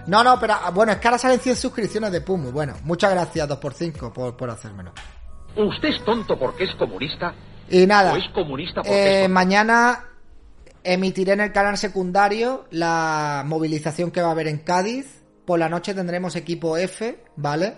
No, 0.07 0.23
no, 0.23 0.39
pero 0.39 0.53
ah, 0.53 0.69
bueno, 0.71 0.93
es 0.93 0.99
que 0.99 1.07
ahora 1.07 1.17
salen 1.17 1.39
100 1.39 1.55
suscripciones 1.57 2.11
de 2.11 2.21
Pumu. 2.21 2.51
Bueno, 2.51 2.75
muchas 2.83 3.11
gracias 3.11 3.47
2x5 3.49 4.13
por, 4.13 4.37
por 4.37 4.49
hacérmelo. 4.49 4.91
Usted 5.55 5.89
es 5.89 6.03
tonto 6.05 6.37
porque 6.39 6.63
es 6.63 6.75
comunista. 6.75 7.33
Y 7.69 7.85
nada, 7.85 8.13
O 8.13 8.17
es 8.17 8.23
comunista 8.33 8.81
porque 8.81 8.93
eh, 8.95 9.15
es 9.15 9.21
tonto. 9.23 9.33
mañana 9.33 10.05
emitiré 10.83 11.33
en 11.33 11.41
el 11.41 11.51
canal 11.51 11.77
secundario 11.77 12.65
la 12.71 13.43
movilización 13.45 14.11
que 14.11 14.21
va 14.21 14.29
a 14.29 14.31
haber 14.31 14.47
en 14.47 14.59
Cádiz. 14.59 15.23
Por 15.45 15.59
la 15.59 15.67
noche 15.67 15.93
tendremos 15.93 16.35
equipo 16.37 16.77
F, 16.77 17.23
¿vale? 17.35 17.75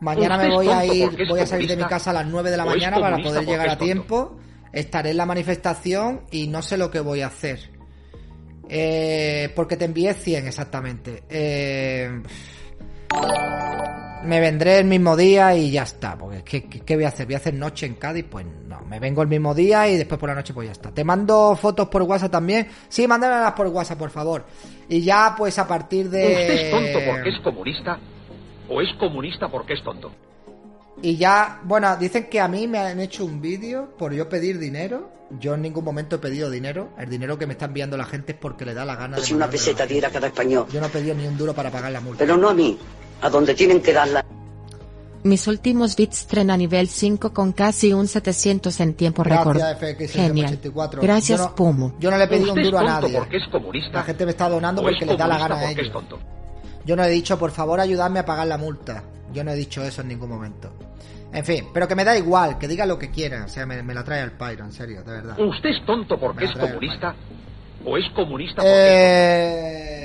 Mañana 0.00 0.36
me 0.36 0.50
voy 0.54 0.68
a 0.68 0.84
ir, 0.84 1.10
voy 1.28 1.40
a 1.40 1.46
salir 1.46 1.68
de 1.68 1.76
mi 1.76 1.84
casa 1.84 2.10
a 2.10 2.14
las 2.14 2.26
9 2.26 2.50
de 2.50 2.56
la 2.58 2.64
mañana 2.66 2.98
para 3.00 3.16
poder 3.22 3.46
llegar 3.46 3.70
a 3.70 3.78
tonto. 3.78 4.36
Estaré 4.74 5.10
en 5.10 5.16
la 5.16 5.26
manifestación 5.26 6.22
y 6.30 6.48
no 6.48 6.60
sé 6.62 6.76
lo 6.76 6.90
que 6.90 7.00
voy 7.00 7.22
a 7.22 7.28
hacer. 7.28 7.70
Eh, 8.68 9.52
porque 9.54 9.76
te 9.76 9.84
envié 9.84 10.14
100 10.14 10.46
exactamente. 10.46 11.22
Eh, 11.28 12.22
me 14.24 14.40
vendré 14.40 14.78
el 14.78 14.86
mismo 14.86 15.16
día 15.16 15.54
y 15.54 15.70
ya 15.70 15.82
está. 15.82 16.16
Porque 16.16 16.42
¿qué, 16.42 16.68
qué, 16.68 16.80
qué 16.80 16.94
voy 16.96 17.04
a 17.04 17.08
hacer? 17.08 17.26
¿Voy 17.26 17.34
a 17.34 17.38
hacer 17.38 17.54
noche 17.54 17.86
en 17.86 17.94
Cádiz? 17.94 18.24
Pues 18.28 18.46
no, 18.66 18.80
me 18.82 18.98
vengo 18.98 19.22
el 19.22 19.28
mismo 19.28 19.54
día 19.54 19.88
y 19.88 19.96
después 19.96 20.18
por 20.18 20.28
la 20.28 20.34
noche 20.34 20.54
pues 20.54 20.66
ya 20.66 20.72
está. 20.72 20.90
¿Te 20.90 21.04
mando 21.04 21.54
fotos 21.56 21.88
por 21.88 22.02
WhatsApp 22.02 22.32
también? 22.32 22.66
Sí, 22.88 23.06
mándamelas 23.06 23.52
por 23.52 23.66
WhatsApp, 23.68 23.98
por 23.98 24.10
favor. 24.10 24.44
Y 24.88 25.02
ya 25.02 25.34
pues 25.36 25.58
a 25.58 25.68
partir 25.68 26.10
de... 26.10 26.26
Usted 26.26 26.50
es 26.50 26.70
tonto 26.70 26.98
porque 27.06 27.28
es 27.28 27.40
comunista. 27.42 27.98
O 28.68 28.80
es 28.80 28.88
comunista 28.98 29.48
porque 29.48 29.74
es 29.74 29.82
tonto. 29.84 30.10
Y 31.02 31.16
ya, 31.16 31.60
bueno, 31.64 31.96
dicen 31.96 32.28
que 32.30 32.40
a 32.40 32.48
mí 32.48 32.66
me 32.66 32.78
han 32.78 33.00
hecho 33.00 33.24
un 33.24 33.40
vídeo 33.40 33.94
por 33.98 34.12
yo 34.12 34.28
pedir 34.28 34.58
dinero. 34.58 35.10
Yo 35.40 35.54
en 35.54 35.62
ningún 35.62 35.84
momento 35.84 36.16
he 36.16 36.18
pedido 36.18 36.50
dinero. 36.50 36.90
El 36.98 37.10
dinero 37.10 37.38
que 37.38 37.46
me 37.46 37.54
está 37.54 37.66
enviando 37.66 37.96
la 37.96 38.04
gente 38.04 38.32
es 38.32 38.38
porque 38.38 38.64
le 38.64 38.74
da 38.74 38.84
la 38.84 38.94
gana 38.94 39.16
de... 39.16 39.22
Si 39.22 39.34
una 39.34 39.48
peseta 39.48 39.86
diera 39.86 40.10
cada 40.10 40.28
español. 40.28 40.66
Yo 40.72 40.80
no 40.80 40.86
he 40.86 40.90
pedido 40.90 41.14
ni 41.14 41.26
un 41.26 41.36
duro 41.36 41.54
para 41.54 41.70
pagar 41.70 41.90
la 41.90 42.00
multa. 42.00 42.18
Pero 42.18 42.36
no 42.36 42.48
a 42.50 42.54
mí, 42.54 42.78
a 43.20 43.30
donde 43.30 43.54
tienen 43.54 43.80
que 43.80 43.92
darla. 43.92 44.24
Mis 45.24 45.46
últimos 45.48 45.96
bits 45.96 46.26
tren 46.26 46.50
a 46.50 46.56
nivel 46.56 46.86
5 46.86 47.32
con 47.32 47.52
casi 47.52 47.94
un 47.94 48.06
700 48.06 48.78
en 48.80 48.92
tiempo 48.92 49.24
récord. 49.24 49.56
Gracias, 49.56 49.96
FX 49.96 50.12
Genial. 50.12 50.46
84. 50.48 51.00
Gracias, 51.00 51.38
yo 51.38 51.46
no, 51.46 51.54
Pumu. 51.54 51.92
Yo 51.98 52.10
no 52.10 52.18
le 52.18 52.24
he 52.24 52.28
pedido 52.28 52.52
un 52.52 52.62
duro 52.62 52.78
a 52.78 52.82
tonto 52.82 53.00
nadie. 53.00 53.18
porque 53.18 53.38
es 53.38 53.48
comunista. 53.50 53.92
La 53.98 54.02
gente 54.02 54.26
me 54.26 54.32
está 54.32 54.50
donando 54.50 54.82
porque 54.82 55.06
le 55.06 55.16
da 55.16 55.26
la 55.26 55.38
gana 55.38 55.56
a 55.56 55.70
ellos. 55.70 55.90
Yo 56.84 56.94
no 56.94 57.04
he 57.04 57.08
dicho, 57.08 57.38
por 57.38 57.50
favor, 57.52 57.80
ayudadme 57.80 58.20
a 58.20 58.26
pagar 58.26 58.46
la 58.46 58.58
multa. 58.58 59.02
Yo 59.34 59.44
no 59.44 59.50
he 59.50 59.56
dicho 59.56 59.82
eso 59.82 60.00
en 60.02 60.08
ningún 60.08 60.30
momento. 60.30 60.72
En 61.32 61.44
fin, 61.44 61.66
pero 61.74 61.88
que 61.88 61.96
me 61.96 62.04
da 62.04 62.16
igual, 62.16 62.58
que 62.58 62.68
diga 62.68 62.86
lo 62.86 62.96
que 62.96 63.10
quiera. 63.10 63.44
O 63.44 63.48
sea, 63.48 63.66
me, 63.66 63.82
me 63.82 63.92
la 63.92 64.04
trae 64.04 64.20
al 64.20 64.32
Pyro, 64.32 64.64
en 64.64 64.72
serio, 64.72 65.02
de 65.02 65.12
verdad. 65.12 65.38
Usted 65.38 65.70
es 65.70 65.84
tonto 65.84 66.18
porque 66.18 66.44
es 66.44 66.52
comunista. 66.52 67.16
O 67.84 67.96
es 67.98 68.08
comunista 68.14 68.62
porque 68.62 68.70
es 68.70 68.80
Eh... 68.80 70.04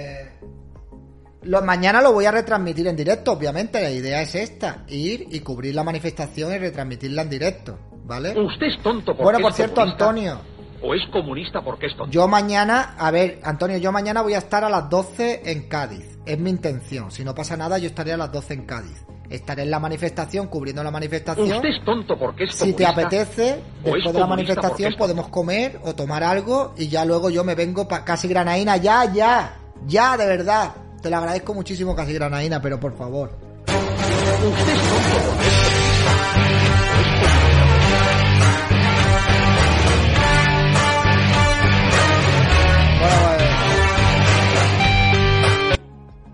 Lo, 1.44 1.62
mañana 1.62 2.02
lo 2.02 2.12
voy 2.14 2.26
a 2.26 2.32
retransmitir 2.32 2.88
en 2.88 2.96
directo, 2.96 3.32
obviamente. 3.32 3.82
La 3.82 3.92
idea 3.92 4.22
es 4.22 4.36
esta: 4.36 4.84
ir 4.88 5.28
y 5.30 5.40
cubrir 5.42 5.76
la 5.76 5.84
manifestación 5.84 6.52
y 6.54 6.58
retransmitirla 6.58 7.22
en 7.22 7.30
directo, 7.30 7.80
¿vale? 8.06 8.38
Usted 8.38 8.66
es 8.66 8.82
tonto 8.84 9.14
porque 9.14 9.24
Bueno, 9.24 9.40
por 9.40 9.52
es 9.52 9.56
cierto, 9.56 9.76
comunista, 9.76 10.10
Antonio, 10.10 10.42
O 10.82 10.94
es 10.94 11.02
comunista 11.12 11.62
porque 11.62 11.86
es 11.86 11.96
tonto. 11.96 12.12
Yo 12.12 12.28
mañana, 12.28 12.96
a 12.98 13.12
ver, 13.12 13.40
Antonio, 13.44 13.78
yo 13.78 13.92
mañana 13.92 14.22
voy 14.22 14.34
a 14.34 14.40
estar 14.40 14.64
a 14.64 14.70
las 14.70 14.90
12 14.90 15.44
en 15.46 15.70
Cádiz. 15.70 16.18
Es 16.26 16.40
mi 16.40 16.50
intención. 16.50 17.12
Si 17.12 17.24
no 17.24 17.34
pasa 17.34 17.56
nada, 17.56 17.78
yo 17.78 17.88
estaré 17.88 18.12
a 18.14 18.18
las 18.18 18.32
12 18.32 18.54
en 18.56 18.66
Cádiz. 18.66 19.06
Estaré 19.30 19.64
en 19.64 19.72
la 19.72 19.80
manifestación, 19.80 20.48
cubriendo 20.48 20.84
la 20.84 20.90
manifestación. 20.90 21.52
Usted 21.52 21.70
es 21.70 21.86
tonto 21.86 22.18
porque 22.18 22.46
es 22.46 22.56
Si 22.56 22.74
te 22.74 22.86
apetece, 22.86 23.62
después 23.84 24.14
de 24.14 24.20
la 24.20 24.28
manifestación 24.28 24.96
podemos 24.98 25.28
comer 25.28 25.80
o 25.84 25.94
tomar 25.94 26.24
algo 26.24 26.74
y 26.78 26.88
ya 26.88 27.06
luego 27.06 27.30
yo 27.30 27.44
me 27.44 27.54
vengo 27.54 27.88
para 27.88 28.04
casi 28.04 28.28
Granaína. 28.28 28.78
Ya, 28.78 29.12
ya, 29.14 29.58
ya, 29.86 30.18
de 30.18 30.26
verdad. 30.26 30.74
Te 31.02 31.10
lo 31.10 31.18
agradezco 31.18 31.54
muchísimo, 31.54 31.96
casi 31.96 32.14
Granaína, 32.14 32.62
pero 32.62 32.80
por 32.80 32.98
favor. 32.98 33.38
Usted 33.68 34.74
es 34.74 34.82
tonto 34.90 35.30
porque 35.30 35.79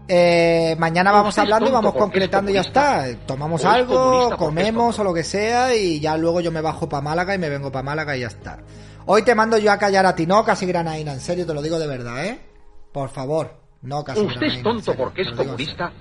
eh, 0.07 0.71
eh, 0.71 0.75
mañana 0.77 1.11
vamos 1.11 1.37
hablando 1.37 1.69
y 1.69 1.73
vamos 1.73 1.93
concretando 1.93 2.51
y 2.51 2.55
ya 2.55 2.61
está. 2.61 3.05
Tomamos 3.25 3.63
O 3.63 3.67
es 3.67 3.73
algo, 3.73 4.35
comemos 4.37 4.97
o 4.99 5.03
lo 5.03 5.13
que 5.13 5.23
sea 5.23 5.75
y 5.75 5.99
ya 5.99 6.17
luego 6.17 6.41
yo 6.41 6.51
me 6.51 6.61
bajo 6.61 6.87
para 6.87 7.01
Málaga 7.01 7.35
y 7.35 7.37
me 7.37 7.49
vengo 7.49 7.71
para 7.71 7.83
Málaga 7.83 8.15
y 8.15 8.21
ya 8.21 8.27
está. 8.27 8.59
Hoy 9.07 9.21
te 9.23 9.35
mando 9.35 9.57
yo 9.57 9.71
a 9.71 9.77
callar 9.77 10.05
a 10.05 10.15
ti, 10.15 10.25
no 10.25 10.43
casi 10.43 10.65
Granaína, 10.65 11.13
en 11.13 11.19
serio 11.19 11.45
te 11.45 11.53
lo 11.53 11.61
digo 11.61 11.77
de 11.77 11.87
verdad, 11.87 12.25
¿eh? 12.25 12.39
Por 12.91 13.09
favor, 13.09 13.59
no 13.81 14.03
casi 14.03 14.21
Usted 14.21 14.47
es 14.47 14.63
tonto 14.63 14.83
serio, 14.83 15.03
porque 15.03 15.21
es 15.21 15.31
comunista. 15.31 15.91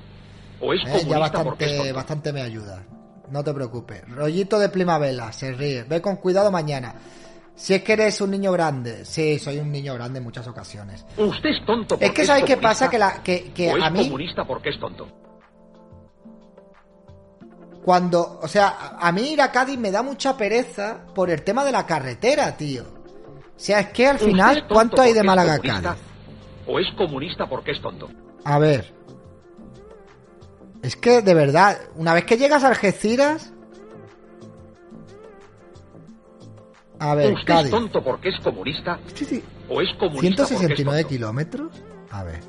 O 0.60 0.72
es. 0.72 0.80
Eh, 0.86 1.06
ya 1.06 1.30
comunista 1.30 1.44
porque 1.44 1.64
es 1.64 1.70
bastante, 1.70 1.84
tonto. 1.84 1.94
bastante 1.94 2.32
me 2.32 2.42
ayuda. 2.42 2.82
No 3.30 3.42
te 3.42 3.52
preocupes. 3.52 4.08
Rollito 4.08 4.58
de 4.58 4.68
primavera, 4.68 5.32
se 5.32 5.52
ríe. 5.52 5.82
Ve 5.84 6.00
con 6.00 6.16
cuidado 6.16 6.50
mañana. 6.50 6.94
Si 7.56 7.72
es 7.72 7.82
que 7.82 7.92
eres 7.92 8.20
un 8.20 8.30
niño 8.30 8.50
grande. 8.52 9.04
Sí, 9.04 9.38
soy 9.38 9.58
un 9.58 9.70
niño 9.70 9.94
grande 9.94 10.18
en 10.18 10.24
muchas 10.24 10.46
ocasiones. 10.48 11.04
Usted 11.16 11.50
es 11.50 11.64
tonto 11.64 11.94
porque 11.94 12.06
Es 12.06 12.12
que 12.12 12.24
¿sabes 12.24 12.44
qué 12.44 12.56
pasa? 12.56 12.90
Que, 12.90 12.98
la, 12.98 13.22
que, 13.22 13.52
que 13.52 13.70
a 13.70 13.90
mí, 13.90 14.04
comunista 14.04 14.44
porque 14.44 14.70
es 14.70 14.80
tonto. 14.80 15.06
cuando, 17.84 18.40
o 18.42 18.48
sea, 18.48 18.96
a 18.98 19.12
mí 19.12 19.32
ir 19.32 19.40
a 19.40 19.52
Cádiz 19.52 19.78
me 19.78 19.90
da 19.90 20.02
mucha 20.02 20.36
pereza 20.36 21.06
por 21.14 21.30
el 21.30 21.42
tema 21.42 21.64
de 21.64 21.72
la 21.72 21.86
carretera, 21.86 22.56
tío. 22.56 22.82
O 22.82 23.60
sea, 23.60 23.80
es 23.80 23.88
que 23.90 24.08
al 24.08 24.18
final, 24.18 24.66
¿cuánto 24.68 25.00
hay 25.00 25.12
de 25.12 25.22
Málaga 25.22 25.54
a 25.54 25.58
Cádiz? 25.58 25.90
O 26.66 26.80
es 26.80 26.86
comunista 26.96 27.46
porque 27.46 27.70
es 27.70 27.80
tonto. 27.80 28.08
A 28.44 28.58
ver. 28.58 28.92
Es 30.82 30.96
que, 30.96 31.22
de 31.22 31.34
verdad, 31.34 31.78
una 31.94 32.12
vez 32.12 32.24
que 32.24 32.36
llegas 32.36 32.64
a 32.64 32.68
Algeciras... 32.68 33.53
A 37.00 37.14
ver, 37.14 37.32
Usted 37.32 37.46
Cádiz. 37.46 37.64
es 37.66 37.70
tonto 37.70 38.02
porque 38.02 38.28
es 38.30 38.40
comunista. 38.40 38.98
Sí, 39.14 39.24
sí. 39.24 39.44
O 39.68 39.80
es 39.80 39.88
comunista 39.98 40.42
porque 40.44 40.54
es 40.54 40.58
169 40.60 41.02
tonto. 41.02 41.08
kilómetros. 41.08 41.82
A 42.10 42.22
ver. 42.24 42.40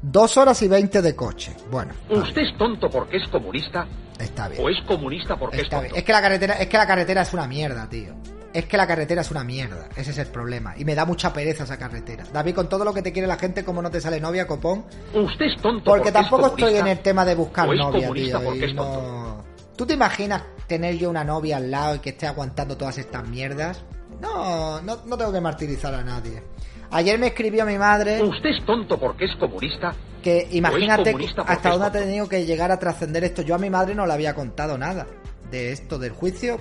Dos 0.00 0.36
horas 0.36 0.62
y 0.62 0.68
20 0.68 1.02
de 1.02 1.16
coche. 1.16 1.54
Bueno, 1.70 1.92
Usted 2.08 2.42
es 2.42 2.56
tonto 2.56 2.88
porque 2.88 3.16
es 3.16 3.28
comunista. 3.28 3.86
está 4.18 4.48
bien. 4.48 4.62
O 4.64 4.68
es 4.68 4.80
comunista 4.86 5.36
porque 5.36 5.60
Está 5.60 5.76
es 5.76 5.82
bien. 5.82 5.88
tonto. 5.90 5.98
Es 5.98 6.04
que 6.04 6.12
la 6.12 6.20
carretera, 6.22 6.54
es 6.54 6.66
que 6.68 6.76
la 6.78 6.86
carretera 6.86 7.22
es 7.22 7.32
una 7.34 7.46
mierda, 7.48 7.88
tío. 7.88 8.14
Es 8.52 8.64
que 8.64 8.76
la 8.76 8.86
carretera 8.86 9.20
es 9.20 9.30
una 9.30 9.44
mierda. 9.44 9.88
Ese 9.96 10.10
es 10.10 10.18
el 10.18 10.28
problema. 10.28 10.74
Y 10.76 10.84
me 10.84 10.94
da 10.94 11.04
mucha 11.04 11.32
pereza 11.32 11.64
esa 11.64 11.78
carretera. 11.78 12.24
David, 12.32 12.54
con 12.54 12.68
todo 12.68 12.84
lo 12.84 12.94
que 12.94 13.02
te 13.02 13.12
quiere 13.12 13.28
la 13.28 13.36
gente, 13.36 13.64
como 13.64 13.82
no 13.82 13.90
te 13.90 14.00
sale 14.00 14.20
novia, 14.20 14.46
copón. 14.46 14.84
Usted 15.14 15.46
es 15.46 15.60
tonto 15.60 15.84
Porque 15.84 16.08
es 16.08 16.14
tampoco 16.14 16.46
estoy 16.48 16.76
en 16.76 16.86
el 16.86 16.98
tema 17.00 17.24
de 17.24 17.34
buscar 17.34 17.68
novia, 17.68 18.10
tío. 18.12 18.42
porque 18.42 18.66
y 18.68 18.74
no... 18.74 19.44
¿Tú 19.76 19.86
te 19.86 19.94
imaginas 19.94 20.42
tener 20.66 20.96
yo 20.96 21.08
una 21.08 21.22
novia 21.24 21.58
al 21.58 21.70
lado 21.70 21.96
y 21.96 21.98
que 22.00 22.10
esté 22.10 22.26
aguantando 22.26 22.76
todas 22.76 22.98
estas 22.98 23.28
mierdas? 23.28 23.84
No, 24.20 24.80
no, 24.80 24.98
no 25.06 25.16
tengo 25.16 25.32
que 25.32 25.40
martirizar 25.40 25.94
a 25.94 26.02
nadie. 26.02 26.42
Ayer 26.90 27.18
me 27.18 27.28
escribió 27.28 27.66
mi 27.66 27.76
madre 27.76 28.22
¿Usted 28.22 28.48
es 28.48 28.64
tonto 28.64 28.98
porque 28.98 29.26
es 29.26 29.36
comunista? 29.38 29.94
que 30.22 30.48
imagínate 30.50 31.12
comunista 31.12 31.42
porque 31.42 31.52
hasta 31.52 31.70
dónde 31.70 31.86
ha 31.86 31.92
tenido 31.92 32.28
que 32.28 32.44
llegar 32.44 32.72
a 32.72 32.78
trascender 32.78 33.22
esto. 33.24 33.42
Yo 33.42 33.54
a 33.54 33.58
mi 33.58 33.70
madre 33.70 33.94
no 33.94 34.06
le 34.06 34.12
había 34.12 34.34
contado 34.34 34.76
nada 34.76 35.06
de 35.50 35.72
esto 35.72 35.98
del 35.98 36.12
juicio, 36.12 36.58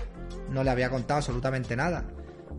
no 0.49 0.63
le 0.63 0.71
había 0.71 0.89
contado 0.89 1.17
absolutamente 1.19 1.75
nada, 1.75 2.05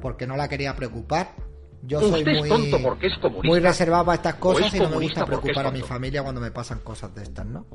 porque 0.01 0.27
no 0.27 0.37
la 0.37 0.49
quería 0.49 0.75
preocupar. 0.77 1.35
Yo 1.83 2.01
soy 2.01 2.25
muy, 2.25 2.49
tonto 2.49 2.83
porque 2.83 3.07
es 3.07 3.17
comunista. 3.19 3.49
muy 3.49 3.61
reservado 3.61 4.05
para 4.07 4.17
estas 4.17 4.35
cosas 4.35 4.75
y 4.75 4.81
no 4.81 4.89
me 4.91 4.97
gusta 4.97 5.25
preocupar 5.25 5.67
a 5.67 5.71
mi 5.71 5.81
familia 5.81 6.23
cuando 6.23 6.41
me 6.41 6.51
pasan 6.51 6.81
cosas 6.81 7.15
de 7.15 7.23
estas, 7.23 7.47
¿no? 7.47 7.67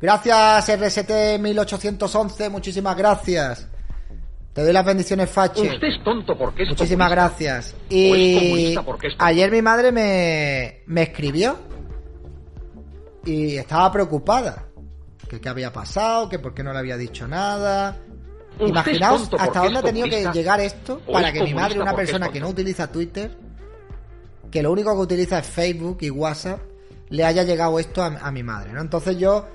Gracias 0.00 0.68
RST 0.80 1.38
1811, 1.40 2.48
muchísimas 2.48 2.96
gracias. 2.96 3.68
Te 4.52 4.62
doy 4.62 4.72
las 4.72 4.84
bendiciones, 4.84 5.30
Fache. 5.30 5.62
Usted 5.62 5.88
es 5.88 6.02
tonto 6.02 6.36
porque 6.36 6.62
es 6.64 6.70
Muchísimas 6.70 7.08
comunista. 7.08 7.28
gracias. 7.28 7.66
Es 7.88 7.96
Y 7.96 8.78
porque 8.84 9.08
es 9.08 9.14
ayer 9.18 9.50
mi 9.50 9.62
madre 9.62 9.92
me, 9.92 10.80
me 10.86 11.02
escribió 11.02 11.56
y 13.24 13.56
estaba 13.56 13.92
preocupada. 13.92 14.66
Que 15.28 15.40
qué 15.40 15.48
había 15.48 15.72
pasado, 15.72 16.28
que 16.28 16.40
por 16.40 16.54
qué 16.54 16.64
no 16.64 16.72
le 16.72 16.78
había 16.80 16.96
dicho 16.96 17.28
nada. 17.28 17.96
Es 18.60 18.68
Imaginaos 18.68 19.20
tonto 19.22 19.40
hasta 19.40 19.60
dónde 19.60 19.78
ha 19.78 19.80
es 19.80 19.84
tenido 19.86 20.06
que 20.08 20.32
llegar 20.32 20.60
esto 20.60 21.00
para 21.10 21.28
es 21.28 21.34
que 21.34 21.42
mi 21.44 21.54
madre, 21.54 21.80
una 21.80 21.90
es 21.92 21.96
persona 21.96 22.28
que 22.28 22.40
no 22.40 22.48
utiliza 22.48 22.90
Twitter, 22.90 23.30
que 24.50 24.62
lo 24.62 24.72
único 24.72 24.94
que 24.94 25.00
utiliza 25.00 25.38
es 25.38 25.46
Facebook 25.46 25.98
y 26.00 26.10
WhatsApp, 26.10 26.60
le 27.08 27.24
haya 27.24 27.42
llegado 27.42 27.78
esto 27.78 28.02
a, 28.02 28.06
a 28.06 28.30
mi 28.30 28.42
madre, 28.42 28.72
¿no? 28.72 28.80
Entonces 28.80 29.18
yo, 29.18 29.46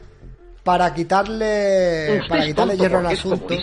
para 0.64 0.94
quitarle, 0.94 2.18
¿Usted 2.20 2.28
para 2.30 2.42
es 2.42 2.48
quitarle 2.48 2.78
hierro 2.78 3.00
al 3.00 3.12
es 3.12 3.20
asunto? 3.20 3.54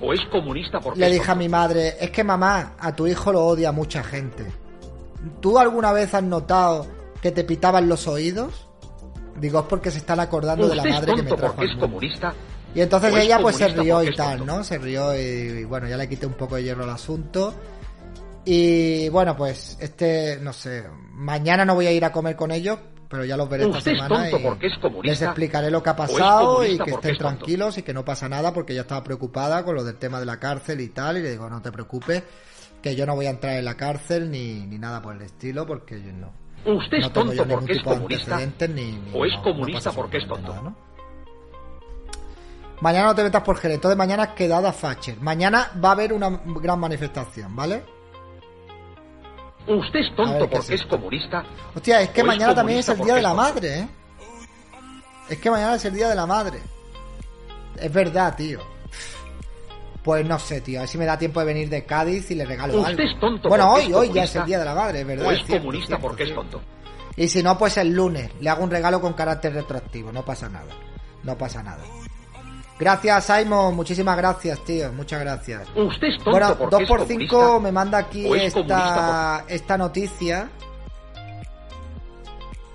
¿O 0.00 0.12
es 0.12 0.20
comunista 0.30 0.80
porque 0.80 0.98
le 1.00 1.06
es 1.06 1.12
dije 1.12 1.30
a 1.30 1.34
mi 1.34 1.48
madre, 1.48 1.96
es 2.00 2.10
que 2.10 2.24
mamá, 2.24 2.74
a 2.78 2.94
tu 2.94 3.06
hijo 3.06 3.32
lo 3.32 3.44
odia 3.44 3.70
mucha 3.70 4.02
gente. 4.02 4.44
¿Tú 5.40 5.58
alguna 5.58 5.92
vez 5.92 6.12
has 6.14 6.24
notado 6.24 6.86
que 7.20 7.30
te 7.30 7.44
pitaban 7.44 7.88
los 7.88 8.08
oídos? 8.08 8.68
Digo, 9.38 9.60
es 9.60 9.66
porque 9.66 9.90
se 9.92 9.98
están 9.98 10.18
acordando 10.20 10.68
de 10.68 10.74
la 10.74 10.82
¿Usted 10.82 10.90
es 10.90 11.00
madre 11.00 11.14
que 11.14 11.22
me 11.22 11.32
trajo 11.32 11.60
al 11.60 11.66
es 11.66 11.70
mundo. 11.72 11.86
comunista? 11.86 12.34
Y 12.74 12.80
entonces 12.80 13.12
¿O 13.12 13.16
es 13.18 13.24
ella 13.24 13.38
pues 13.38 13.56
se 13.56 13.68
rió 13.68 14.02
y 14.02 14.08
es 14.08 14.16
tal? 14.16 14.46
¿no? 14.46 14.64
Se 14.64 14.78
rió 14.78 15.14
y, 15.14 15.18
y 15.60 15.64
bueno, 15.64 15.88
ya 15.88 15.96
le 15.96 16.08
quité 16.08 16.26
un 16.26 16.32
poco 16.34 16.56
de 16.56 16.64
hierro 16.64 16.84
al 16.84 16.90
asunto. 16.90 17.54
Y 18.44 19.08
bueno, 19.10 19.36
pues 19.36 19.76
este, 19.80 20.38
no 20.40 20.52
sé, 20.52 20.84
mañana 21.12 21.64
no 21.64 21.74
voy 21.74 21.86
a 21.86 21.92
ir 21.92 22.04
a 22.04 22.10
comer 22.10 22.34
con 22.34 22.50
ellos, 22.50 22.78
pero 23.08 23.24
ya 23.24 23.36
los 23.36 23.48
veré 23.48 23.64
esta 23.64 23.78
es 23.78 23.84
semana 23.84 24.30
y 24.30 24.34
es 24.34 24.78
comunista, 24.80 24.98
les 25.02 25.22
explicaré 25.22 25.70
lo 25.70 25.82
que 25.82 25.90
ha 25.90 25.92
es 25.92 25.98
pasado 25.98 26.64
y 26.66 26.78
que 26.78 26.90
estén 26.90 27.12
es 27.12 27.18
tranquilos 27.18 27.78
y 27.78 27.82
que 27.82 27.94
no 27.94 28.04
pasa 28.04 28.28
nada 28.28 28.52
porque 28.52 28.72
ella 28.72 28.82
estaba 28.82 29.04
preocupada 29.04 29.64
con 29.64 29.76
lo 29.76 29.84
del 29.84 29.96
tema 29.96 30.18
de 30.18 30.26
la 30.26 30.40
cárcel 30.40 30.80
y 30.80 30.88
tal 30.88 31.18
y 31.18 31.22
le 31.22 31.30
digo, 31.30 31.48
no 31.48 31.62
te 31.62 31.70
preocupes, 31.70 32.22
que 32.82 32.96
yo 32.96 33.06
no 33.06 33.14
voy 33.14 33.26
a 33.26 33.30
entrar 33.30 33.54
en 33.56 33.64
la 33.64 33.76
cárcel 33.76 34.28
ni, 34.30 34.66
ni 34.66 34.78
nada 34.78 35.00
por 35.00 35.14
el 35.14 35.22
estilo 35.22 35.64
porque 35.66 36.02
yo 36.02 36.12
no. 36.12 36.32
¿Usted 36.64 36.96
es 36.98 37.04
no 37.04 37.12
tengo 37.12 37.32
yo 37.32 37.42
tonto 37.42 37.44
ningún 37.44 37.58
porque 37.60 37.72
es 37.74 37.78
tipo 37.78 37.90
de 37.90 37.96
comunista? 37.96 38.34
antecedentes 38.34 38.70
ni, 38.70 38.92
ni- 38.92 39.10
¿O 39.14 39.24
es 39.24 39.32
no- 39.34 39.42
comunista 39.42 39.92
porque 39.92 40.16
es 40.16 40.26
tonto? 40.26 40.74
Mañana 42.82 43.06
no 43.06 43.14
te 43.14 43.22
metas 43.22 43.42
por 43.42 43.56
Jerez, 43.58 43.76
entonces 43.76 43.96
mañana 43.96 44.34
quedada 44.34 44.72
Facher. 44.72 45.20
Mañana 45.20 45.70
va 45.82 45.90
a 45.90 45.92
haber 45.92 46.12
una 46.12 46.28
gran 46.44 46.80
manifestación, 46.80 47.54
¿vale? 47.54 47.84
¿Usted 49.68 50.00
es 50.00 50.16
tonto 50.16 50.48
¿qué 50.48 50.56
porque 50.56 50.74
es 50.74 50.80
es 50.80 50.86
comunista? 50.88 51.44
Hostia, 51.76 52.00
es 52.00 52.08
que 52.10 52.22
¿O 52.22 52.24
es 52.24 52.26
mañana 52.26 52.52
también 52.56 52.80
es 52.80 52.88
el 52.88 52.98
día 52.98 53.14
de 53.14 53.22
la 53.22 53.34
madre, 53.34 53.78
¿eh? 53.78 53.88
Es 55.28 55.38
que 55.38 55.48
mañana 55.48 55.76
es 55.76 55.84
el 55.84 55.94
día 55.94 56.08
de 56.08 56.16
la 56.16 56.26
madre. 56.26 56.58
Es 57.76 57.92
verdad, 57.92 58.34
tío. 58.34 58.58
Pues 60.02 60.26
no 60.26 60.40
sé, 60.40 60.60
tío. 60.60 60.80
A 60.80 60.82
ver 60.82 60.88
si 60.88 60.98
me 60.98 61.04
da 61.04 61.16
tiempo 61.16 61.38
de 61.38 61.46
venir 61.46 61.68
de 61.68 61.84
Cádiz 61.84 62.32
y 62.32 62.34
le 62.34 62.44
regalo 62.44 62.80
Usted 62.80 62.90
algo. 62.90 63.02
es 63.04 63.20
tonto 63.20 63.48
bueno, 63.48 63.74
hoy, 63.74 63.82
es 63.82 63.94
hoy 63.94 64.12
ya 64.12 64.24
es 64.24 64.34
el 64.34 64.44
día 64.44 64.58
de 64.58 64.64
la 64.64 64.74
madre, 64.74 65.02
es 65.02 65.06
verdad. 65.06 65.28
¿O 65.28 65.30
es 65.30 65.44
cierto, 65.44 65.58
comunista 65.58 65.86
cierto, 65.86 66.02
porque 66.02 66.24
es 66.24 66.34
tonto? 66.34 66.60
Y 67.14 67.28
si 67.28 67.44
no, 67.44 67.56
pues 67.56 67.76
el 67.76 67.94
lunes. 67.94 68.28
Le 68.40 68.50
hago 68.50 68.64
un 68.64 68.70
regalo 68.72 69.00
con 69.00 69.12
carácter 69.12 69.54
retroactivo. 69.54 70.10
No 70.10 70.24
pasa 70.24 70.48
nada. 70.48 70.74
No 71.22 71.38
pasa 71.38 71.62
nada. 71.62 71.84
Gracias, 72.82 73.26
Simon. 73.26 73.76
Muchísimas 73.76 74.16
gracias, 74.16 74.58
tío. 74.64 74.92
Muchas 74.92 75.20
gracias. 75.20 75.68
¿Usted 75.76 76.08
es 76.08 76.16
tonto 76.16 76.32
Bueno, 76.32 76.58
porque 76.58 76.74
2 76.74 76.82
es 76.82 76.88
por 76.88 76.98
comunista? 76.98 77.36
5 77.36 77.60
me 77.60 77.70
manda 77.70 77.98
aquí 77.98 78.26
¿O 78.26 78.34
es 78.34 78.56
esta, 78.56 79.44
esta 79.46 79.78
noticia 79.78 80.50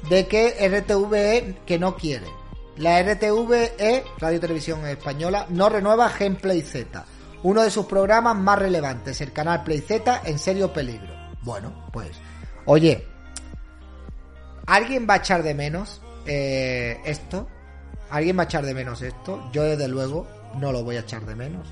de 0.08 0.26
que 0.28 0.66
RTVE 0.66 1.58
que 1.66 1.78
no 1.78 1.98
quiere. 1.98 2.26
La 2.78 3.04
RTVE, 3.04 4.06
Radio 4.18 4.40
Televisión 4.40 4.88
Española, 4.88 5.46
no 5.50 5.68
renueva 5.68 6.10
Gameplay 6.18 6.62
Z, 6.62 7.04
uno 7.44 7.62
de 7.62 7.70
sus 7.70 7.86
programas 7.86 8.38
más 8.38 8.60
relevantes, 8.60 9.20
el 9.20 9.34
canal 9.34 9.66
Play 9.66 9.82
Z 9.82 10.22
en 10.24 10.40
serio 10.40 10.72
peligro. 10.72 11.14
Bueno, 11.42 11.90
pues, 11.92 12.12
oye, 12.64 13.06
¿alguien 14.68 15.06
va 15.10 15.16
a 15.16 15.18
echar 15.18 15.44
de 15.44 15.54
menos 15.54 16.02
eh, 16.26 17.02
esto? 17.04 17.50
¿Alguien 18.10 18.38
va 18.38 18.44
a 18.44 18.46
echar 18.46 18.66
de 18.66 18.74
menos 18.74 19.02
esto? 19.02 19.50
Yo 19.52 19.64
desde 19.64 19.88
luego 19.88 20.28
no 20.60 20.72
lo 20.72 20.84
voy 20.84 20.96
a 20.98 21.02
echar 21.02 21.26
de 21.26 21.36
menos. 21.36 21.68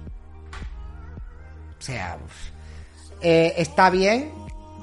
O 1.80 1.82
sea. 1.82 2.18
Eh, 3.22 3.54
está 3.58 3.90
bien 3.90 4.32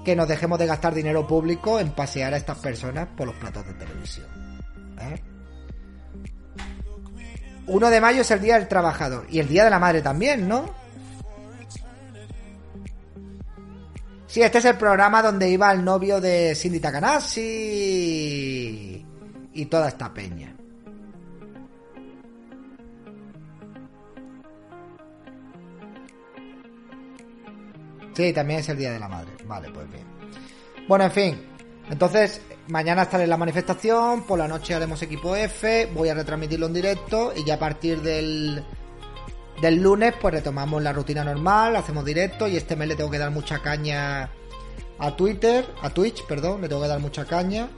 que 0.05 0.17
nos 0.17 0.27
dejemos 0.27 0.59
de 0.59 0.67
gastar 0.67 0.95
dinero 0.95 1.27
público 1.27 1.79
en 1.79 1.91
pasear 1.93 2.35
a 2.35 2.37
estas 2.37 2.59
personas 2.59 3.09
por 3.17 3.27
los 3.27 3.37
platos 3.37 3.67
de 3.67 3.75
televisión. 3.75 4.27
¿eh? 5.01 5.23
1 7.67 7.91
de 7.91 8.01
mayo 8.01 8.23
es 8.23 8.31
el 8.31 8.41
Día 8.41 8.59
del 8.59 8.69
Trabajador 8.69 9.27
y 9.31 9.39
el 9.39 9.49
Día 9.49 9.65
de 9.65 9.71
la 9.71 9.79
Madre 9.79 10.03
también, 10.03 10.49
¿no? 10.49 10.83
Sí, 14.27 14.43
este 14.43 14.59
es 14.59 14.65
el 14.65 14.77
programa 14.77 15.23
donde 15.23 15.49
iba 15.51 15.71
el 15.73 15.85
novio 15.85 16.21
de 16.21 16.55
Cindy 16.55 16.81
Takanashi 16.81 17.43
y 19.53 19.67
toda 19.67 19.89
esta 19.89 20.13
peña. 20.13 20.52
Sí, 28.15 28.33
también 28.33 28.61
es 28.61 28.69
el 28.69 28.77
Día 28.77 28.93
de 28.93 28.99
la 28.99 29.09
Madre. 29.09 29.33
Vale, 29.47 29.71
pues 29.71 29.91
bien. 29.91 30.05
Bueno, 30.89 31.05
en 31.05 31.13
fin. 31.13 31.47
Entonces, 31.91 32.41
mañana 32.69 33.03
estaré 33.03 33.25
en 33.25 33.31
la 33.31 33.37
manifestación, 33.37 34.25
por 34.25 34.39
la 34.39 34.49
noche 34.49 34.75
haremos 34.75 35.03
equipo 35.03 35.35
F, 35.37 35.91
voy 35.95 36.09
a 36.09 36.15
retransmitirlo 36.15 36.67
en 36.67 36.73
directo 36.73 37.33
y 37.37 37.45
ya 37.45 37.55
a 37.55 37.59
partir 37.59 38.01
del, 38.01 38.65
del 39.61 39.83
lunes 39.83 40.15
pues 40.21 40.33
retomamos 40.33 40.83
la 40.83 40.93
rutina 40.93 41.25
normal, 41.25 41.77
hacemos 41.77 42.05
directo 42.05 42.47
y 42.47 42.57
este 42.57 42.77
mes 42.77 42.89
le 42.89 42.97
tengo 42.97 43.11
que 43.11 43.19
dar 43.19 43.31
mucha 43.31 43.59
caña 43.59 44.31
a 44.99 45.17
Twitter, 45.17 45.67
a 45.83 45.91
Twitch, 45.91 46.25
perdón, 46.27 46.61
le 46.61 46.69
tengo 46.69 46.83
que 46.83 46.89
dar 46.89 47.01
mucha 47.01 47.25
caña. 47.25 47.69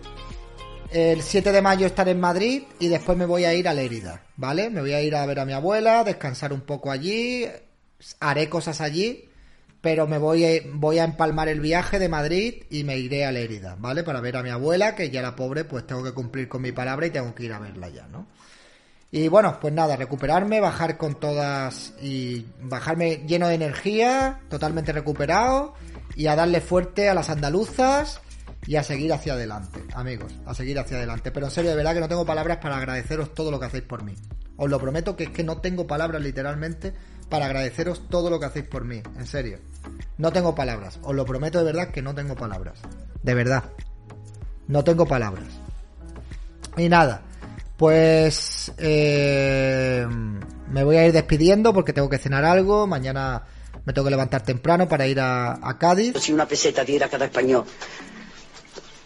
El 0.91 1.23
7 1.23 1.51
de 1.51 1.63
mayo 1.63 1.87
estaré 1.87 2.13
en 2.13 2.21
Madrid 2.21 2.65
y 2.79 2.89
después 2.89 3.19
me 3.19 3.27
voy 3.27 3.47
a 3.47 3.55
ir 3.55 3.67
a 3.67 3.75
Lérida, 3.75 4.23
¿vale? 4.37 4.71
Me 4.71 4.81
voy 4.81 4.93
a 4.93 5.03
ir 5.03 5.17
a 5.17 5.27
ver 5.27 5.41
a 5.41 5.45
mi 5.45 5.53
abuela, 5.53 6.05
descansar 6.05 6.53
un 6.53 6.61
poco 6.61 6.91
allí, 6.91 7.47
haré 8.21 8.49
cosas 8.49 8.81
allí, 8.81 9.29
pero 9.85 10.07
me 10.07 10.17
voy 10.17 10.47
a, 10.47 10.63
voy 10.73 10.99
a 10.99 11.05
empalmar 11.05 11.51
el 11.51 11.61
viaje 11.61 11.99
de 11.99 12.09
Madrid 12.09 12.63
y 12.71 12.85
me 12.85 12.97
iré 12.97 13.27
a 13.27 13.33
Lérida, 13.33 13.77
¿vale? 13.79 14.03
Para 14.03 14.23
ver 14.23 14.39
a 14.39 14.43
mi 14.43 14.49
abuela, 14.49 14.95
que 14.95 15.11
ya 15.11 15.21
la 15.21 15.37
pobre, 15.37 15.67
pues 15.67 15.87
tengo 15.87 16.03
que 16.03 16.13
cumplir 16.13 16.49
con 16.49 16.63
mi 16.63 16.73
palabra 16.73 17.07
y 17.07 17.11
tengo 17.11 17.35
que 17.35 17.45
ir 17.45 17.53
a 17.53 17.59
verla 17.59 17.91
ya, 17.91 18.07
¿no? 18.07 18.27
Y 19.11 19.29
bueno, 19.29 19.59
pues 19.61 19.75
nada, 19.75 19.95
recuperarme, 19.97 20.59
bajar 20.59 20.97
con 20.97 21.21
todas 21.21 21.93
y 22.01 22.47
bajarme 22.63 23.27
lleno 23.27 23.47
de 23.47 23.57
energía, 23.57 24.41
totalmente 24.49 24.91
recuperado 24.91 25.75
y 26.17 26.29
a 26.29 26.35
darle 26.35 26.63
fuerte 26.63 27.11
a 27.11 27.15
las 27.15 27.29
andaluzas 27.29 28.23
y 28.67 28.77
a 28.77 28.83
seguir 28.83 29.13
hacia 29.13 29.35
adelante, 29.35 29.81
amigos, 29.95 30.35
a 30.47 30.55
seguir 30.55 30.79
hacia 30.79 30.97
adelante. 30.97 31.31
Pero 31.31 31.45
en 31.45 31.53
serio, 31.53 31.71
de 31.73 31.77
verdad 31.77 31.93
que 31.93 32.01
no 32.01 32.09
tengo 32.09 32.25
palabras 32.25 32.57
para 32.57 32.79
agradeceros 32.79 33.35
todo 33.35 33.51
lo 33.51 33.61
que 33.61 33.67
hacéis 33.67 33.85
por 33.85 34.03
mí. 34.03 34.15
Os 34.57 34.71
lo 34.71 34.81
prometo 34.81 35.15
que 35.15 35.25
es 35.25 35.31
que 35.31 35.45
no 35.45 35.59
tengo 35.59 35.87
palabras 35.87 36.23
literalmente 36.23 36.95
para 37.29 37.47
agradeceros 37.47 38.09
todo 38.09 38.31
lo 38.31 38.39
que 38.39 38.47
hacéis 38.47 38.67
por 38.67 38.85
mí, 38.85 39.03
en 39.17 39.27
serio. 39.27 39.59
No 40.19 40.33
tengo 40.33 40.55
palabras, 40.55 40.99
os 41.03 41.15
lo 41.15 41.25
prometo 41.25 41.59
de 41.59 41.65
verdad 41.65 41.91
que 41.91 42.03
no 42.03 42.15
tengo 42.15 42.35
palabras. 42.35 42.79
De 43.23 43.35
verdad. 43.35 43.65
No 44.69 44.85
tengo 44.85 45.07
palabras. 45.07 45.49
Y 46.77 46.89
nada, 46.89 47.23
pues 47.77 48.73
eh, 48.79 50.07
me 50.71 50.85
voy 50.85 50.97
a 50.97 51.07
ir 51.07 51.13
despidiendo 51.13 51.73
porque 51.73 51.93
tengo 51.93 52.09
que 52.09 52.19
cenar 52.19 52.45
algo. 52.45 52.87
Mañana 52.87 53.43
me 53.85 53.93
tengo 53.93 54.07
que 54.07 54.11
levantar 54.11 54.43
temprano 54.43 54.89
para 54.89 55.07
ir 55.07 55.21
a, 55.21 55.53
a 55.63 55.79
Cádiz. 55.79 56.17
Si 56.19 56.33
una 56.33 56.47
peseta 56.47 56.85
diera 56.85 57.09
cada 57.09 57.27
español. 57.27 57.65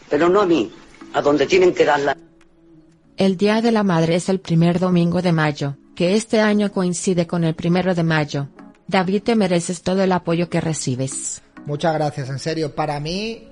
Pero 0.08 0.28
no 0.28 0.40
a 0.40 0.46
mí, 0.46 0.72
a 1.12 1.20
donde 1.20 1.46
tienen 1.46 1.74
que 1.74 1.84
darla. 1.84 2.16
El 3.16 3.36
Día 3.36 3.60
de 3.60 3.72
la 3.72 3.82
Madre 3.82 4.14
es 4.14 4.28
el 4.28 4.40
primer 4.40 4.78
domingo 4.78 5.20
de 5.22 5.32
mayo, 5.32 5.76
que 5.98 6.14
este 6.14 6.40
año 6.40 6.70
coincide 6.70 7.26
con 7.26 7.42
el 7.42 7.56
primero 7.56 7.92
de 7.92 8.04
mayo. 8.04 8.46
David, 8.86 9.24
te 9.24 9.34
mereces 9.34 9.82
todo 9.82 10.00
el 10.00 10.12
apoyo 10.12 10.48
que 10.48 10.60
recibes. 10.60 11.42
Muchas 11.66 11.92
gracias, 11.92 12.28
en 12.28 12.38
serio. 12.38 12.72
Para 12.72 13.00
mí, 13.00 13.48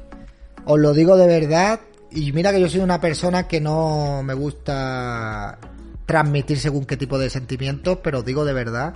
os 0.65 0.79
lo 0.79 0.93
digo 0.93 1.17
de 1.17 1.27
verdad. 1.27 1.81
Y 2.13 2.31
mira 2.31 2.53
que 2.53 2.61
yo 2.61 2.69
soy 2.69 2.83
una 2.83 3.01
persona 3.01 3.49
que 3.49 3.61
no 3.61 4.23
me 4.23 4.33
gusta 4.33 5.59
transmitir 6.07 6.61
según 6.61 6.85
qué 6.85 6.97
tipo 6.97 7.19
de 7.19 7.31
sentimientos, 7.31 7.99
pero 8.01 8.21
os 8.21 8.25
digo 8.25 8.45
de 8.45 8.53
verdad 8.53 8.95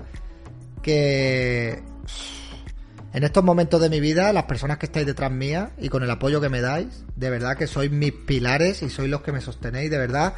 que 0.81 1.83
En 3.13 3.25
estos 3.25 3.43
momentos 3.43 3.81
de 3.81 3.91
mi 3.91 3.99
vida, 3.99 4.33
las 4.33 4.45
personas 4.45 4.79
que 4.79 4.87
estáis 4.87 5.07
detrás 5.07 5.33
mía 5.33 5.73
y 5.77 5.89
con 5.89 6.05
el 6.05 6.11
apoyo 6.13 6.41
que 6.41 6.49
me 6.49 6.61
dais, 6.61 7.05
de 7.17 7.31
verdad 7.31 7.57
que 7.57 7.67
sois 7.67 7.91
mis 7.91 8.13
pilares 8.13 8.85
y 8.85 8.91
sois 8.91 9.11
los 9.11 9.23
que 9.23 9.33
me 9.33 9.41
sostenéis, 9.41 9.91
de 9.91 9.99
verdad, 9.99 10.35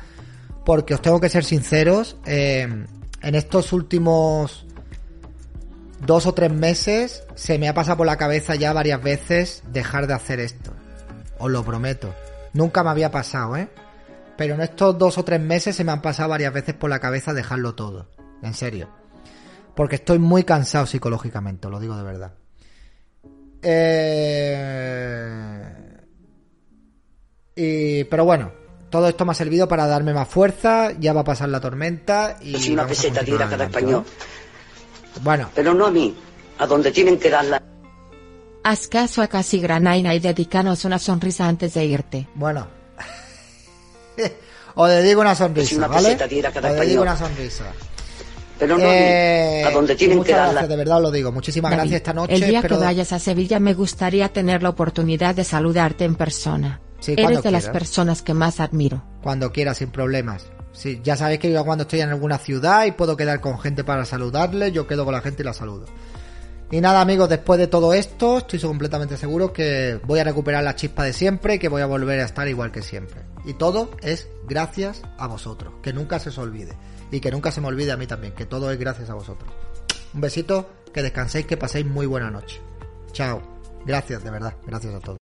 porque 0.65 0.95
os 0.95 1.03
tengo 1.03 1.21
que 1.21 1.29
ser 1.29 1.45
sinceros, 1.45 2.17
eh, 2.25 2.87
en 3.23 3.35
estos 3.35 3.73
últimos 3.73 4.67
dos 6.05 6.27
o 6.27 6.35
tres 6.35 6.53
meses 6.53 7.25
se 7.35 7.59
me 7.59 7.69
ha 7.69 7.75
pasado 7.75 7.99
por 7.99 8.07
la 8.07 8.17
cabeza 8.17 8.55
ya 8.57 8.73
varias 8.73 9.03
veces 9.03 9.63
dejar 9.73 10.07
de 10.07 10.15
hacer 10.15 10.41
esto. 10.41 10.73
Os 11.39 11.51
lo 11.51 11.65
prometo. 11.65 12.15
Nunca 12.53 12.83
me 12.83 12.91
había 12.91 13.11
pasado, 13.11 13.57
¿eh? 13.57 13.69
Pero 14.37 14.55
en 14.55 14.61
estos 14.61 14.99
dos 14.99 15.19
o 15.19 15.25
tres 15.25 15.41
meses 15.41 15.77
se 15.77 15.85
me 15.85 15.93
han 15.93 16.03
pasado 16.03 16.31
varias 16.31 16.53
veces 16.53 16.75
por 16.75 16.91
la 16.91 16.99
cabeza 16.99 17.33
dejarlo 17.33 17.75
todo. 17.75 18.09
En 18.43 18.55
serio. 18.55 18.89
Porque 19.75 19.97
estoy 19.97 20.19
muy 20.19 20.45
cansado 20.45 20.87
psicológicamente, 20.87 21.69
lo 21.69 21.81
digo 21.81 21.97
de 21.97 22.03
verdad. 22.03 22.35
Eh... 23.63 24.83
Y, 27.55 28.05
pero 28.05 28.25
bueno, 28.25 28.53
todo 28.93 29.09
esto 29.09 29.25
me 29.25 29.33
ha 29.33 29.35
servido 29.35 29.67
para 29.67 29.87
darme 29.89 30.13
más 30.15 30.29
fuerza, 30.29 30.93
ya 31.01 31.13
va 31.15 31.23
a 31.23 31.25
pasar 31.25 31.49
la 31.49 31.59
tormenta 31.61 32.37
y... 32.43 32.55
Si 32.59 32.73
una 32.73 32.83
a 32.83 32.87
peseta 32.87 33.21
continuar 33.21 33.25
diera 33.25 33.45
cada 33.51 33.65
adelante, 33.65 33.79
español. 33.79 34.05
Bueno, 35.23 35.49
Pero 35.55 35.75
no 35.75 35.87
a 35.87 35.91
mí, 35.91 36.15
a 36.59 36.67
donde 36.67 36.93
tienen 36.93 37.19
que 37.19 37.31
darla. 37.31 37.61
Haz 38.65 38.87
caso 38.89 39.23
a 39.23 39.27
Casi 39.27 39.59
Granaina 39.61 40.15
y 40.15 40.21
dedicanos 40.21 40.85
una 40.85 40.99
sonrisa 40.99 41.49
antes 41.49 41.75
de 41.75 41.85
irte. 41.87 42.29
bueno. 42.35 42.69
Os 44.75 44.89
dedico 44.89 45.21
una 45.23 45.35
sonrisa, 45.35 45.69
Si 45.71 45.77
una 45.77 45.87
¿vale? 45.89 46.17
peseta 46.17 46.53
cada 46.53 46.71
Os 46.71 46.77
dedico 46.81 47.03
una 47.03 47.17
sonrisa. 47.17 47.65
Pero 48.59 48.77
no 48.79 48.85
Eh, 48.85 49.63
a 49.65 49.67
mí, 49.67 49.73
a 49.73 49.75
donde 49.75 49.95
tienen 49.97 50.23
que 50.23 50.33
darla. 50.33 50.53
gracias, 50.53 50.69
de 50.69 50.77
verdad 50.77 50.97
os 50.99 51.03
lo 51.03 51.11
digo. 51.11 51.33
Muchísimas 51.33 51.71
David, 51.71 51.81
gracias 51.81 51.97
esta 52.01 52.13
noche. 52.13 52.35
el 52.35 52.47
día 52.47 52.63
que 52.63 52.75
vayas 52.77 53.13
a 53.13 53.19
Sevilla 53.19 53.59
me 53.59 53.75
gustaría 53.75 54.29
tener 54.29 54.63
la 54.63 54.69
oportunidad 54.69 55.35
de 55.35 55.45
saludarte 55.45 56.05
en 56.05 56.15
persona. 56.15 56.81
Sí, 57.03 57.15
Eres 57.17 57.43
de 57.43 57.51
las 57.51 57.65
quieras. 57.65 57.69
personas 57.69 58.23
que 58.23 58.33
más 58.33 58.61
admiro. 58.61 59.03
Cuando 59.23 59.51
quiera, 59.51 59.75
sin 59.75 59.91
problemas. 59.91 60.47
Sí, 60.73 61.01
ya 61.03 61.17
sabéis 61.17 61.41
que 61.41 61.53
yo 61.53 61.65
cuando 61.65 61.83
estoy 61.83 62.01
en 62.01 62.11
alguna 62.11 62.39
ciudad 62.39 62.87
y 62.87 62.93
puedo 62.93 63.17
quedar 63.17 63.41
con 63.41 63.59
gente 63.59 63.85
para 63.85 64.05
saludarle, 64.05 64.73
yo 64.73 64.87
quedo 64.87 65.05
con 65.05 65.13
la 65.13 65.21
gente 65.21 65.43
y 65.43 65.45
la 65.45 65.53
saludo. 65.53 65.85
Y 66.71 66.81
nada 66.81 67.01
amigos, 67.03 67.29
después 67.29 67.59
de 67.59 67.67
todo 67.67 67.93
esto, 67.93 68.39
estoy 68.39 68.59
completamente 68.61 69.17
seguro 69.19 69.53
que 69.53 70.01
voy 70.05 70.21
a 70.21 70.25
recuperar 70.25 70.65
la 70.65 70.75
chispa 70.75 71.05
de 71.05 71.13
siempre 71.13 71.57
y 71.57 71.59
que 71.59 71.69
voy 71.69 71.83
a 71.83 71.87
volver 71.87 72.21
a 72.21 72.25
estar 72.25 72.49
igual 72.49 72.73
que 72.73 72.81
siempre. 72.83 73.21
Y 73.45 73.55
todo 73.55 73.91
es 74.01 74.29
gracias 74.49 75.03
a 75.19 75.27
vosotros, 75.27 75.75
que 75.83 75.93
nunca 75.93 76.19
se 76.19 76.31
os 76.31 76.39
olvide. 76.39 76.73
Y 77.11 77.21
que 77.21 77.31
nunca 77.31 77.51
se 77.51 77.61
me 77.61 77.67
olvide 77.67 77.93
a 77.93 77.99
mí 77.99 78.07
también, 78.07 78.33
que 78.33 78.47
todo 78.47 78.71
es 78.71 78.79
gracias 78.79 79.11
a 79.11 79.15
vosotros. 79.15 79.53
Un 80.15 80.23
besito, 80.23 80.71
que 80.95 81.03
descanséis, 81.03 81.47
que 81.47 81.59
paséis 81.59 81.85
muy 81.85 82.07
buena 82.07 82.31
noche. 82.31 82.61
Chao. 83.13 83.43
Gracias, 83.85 84.25
de 84.25 84.31
verdad. 84.31 84.55
Gracias 84.67 84.95
a 84.95 85.01
todos. 85.01 85.22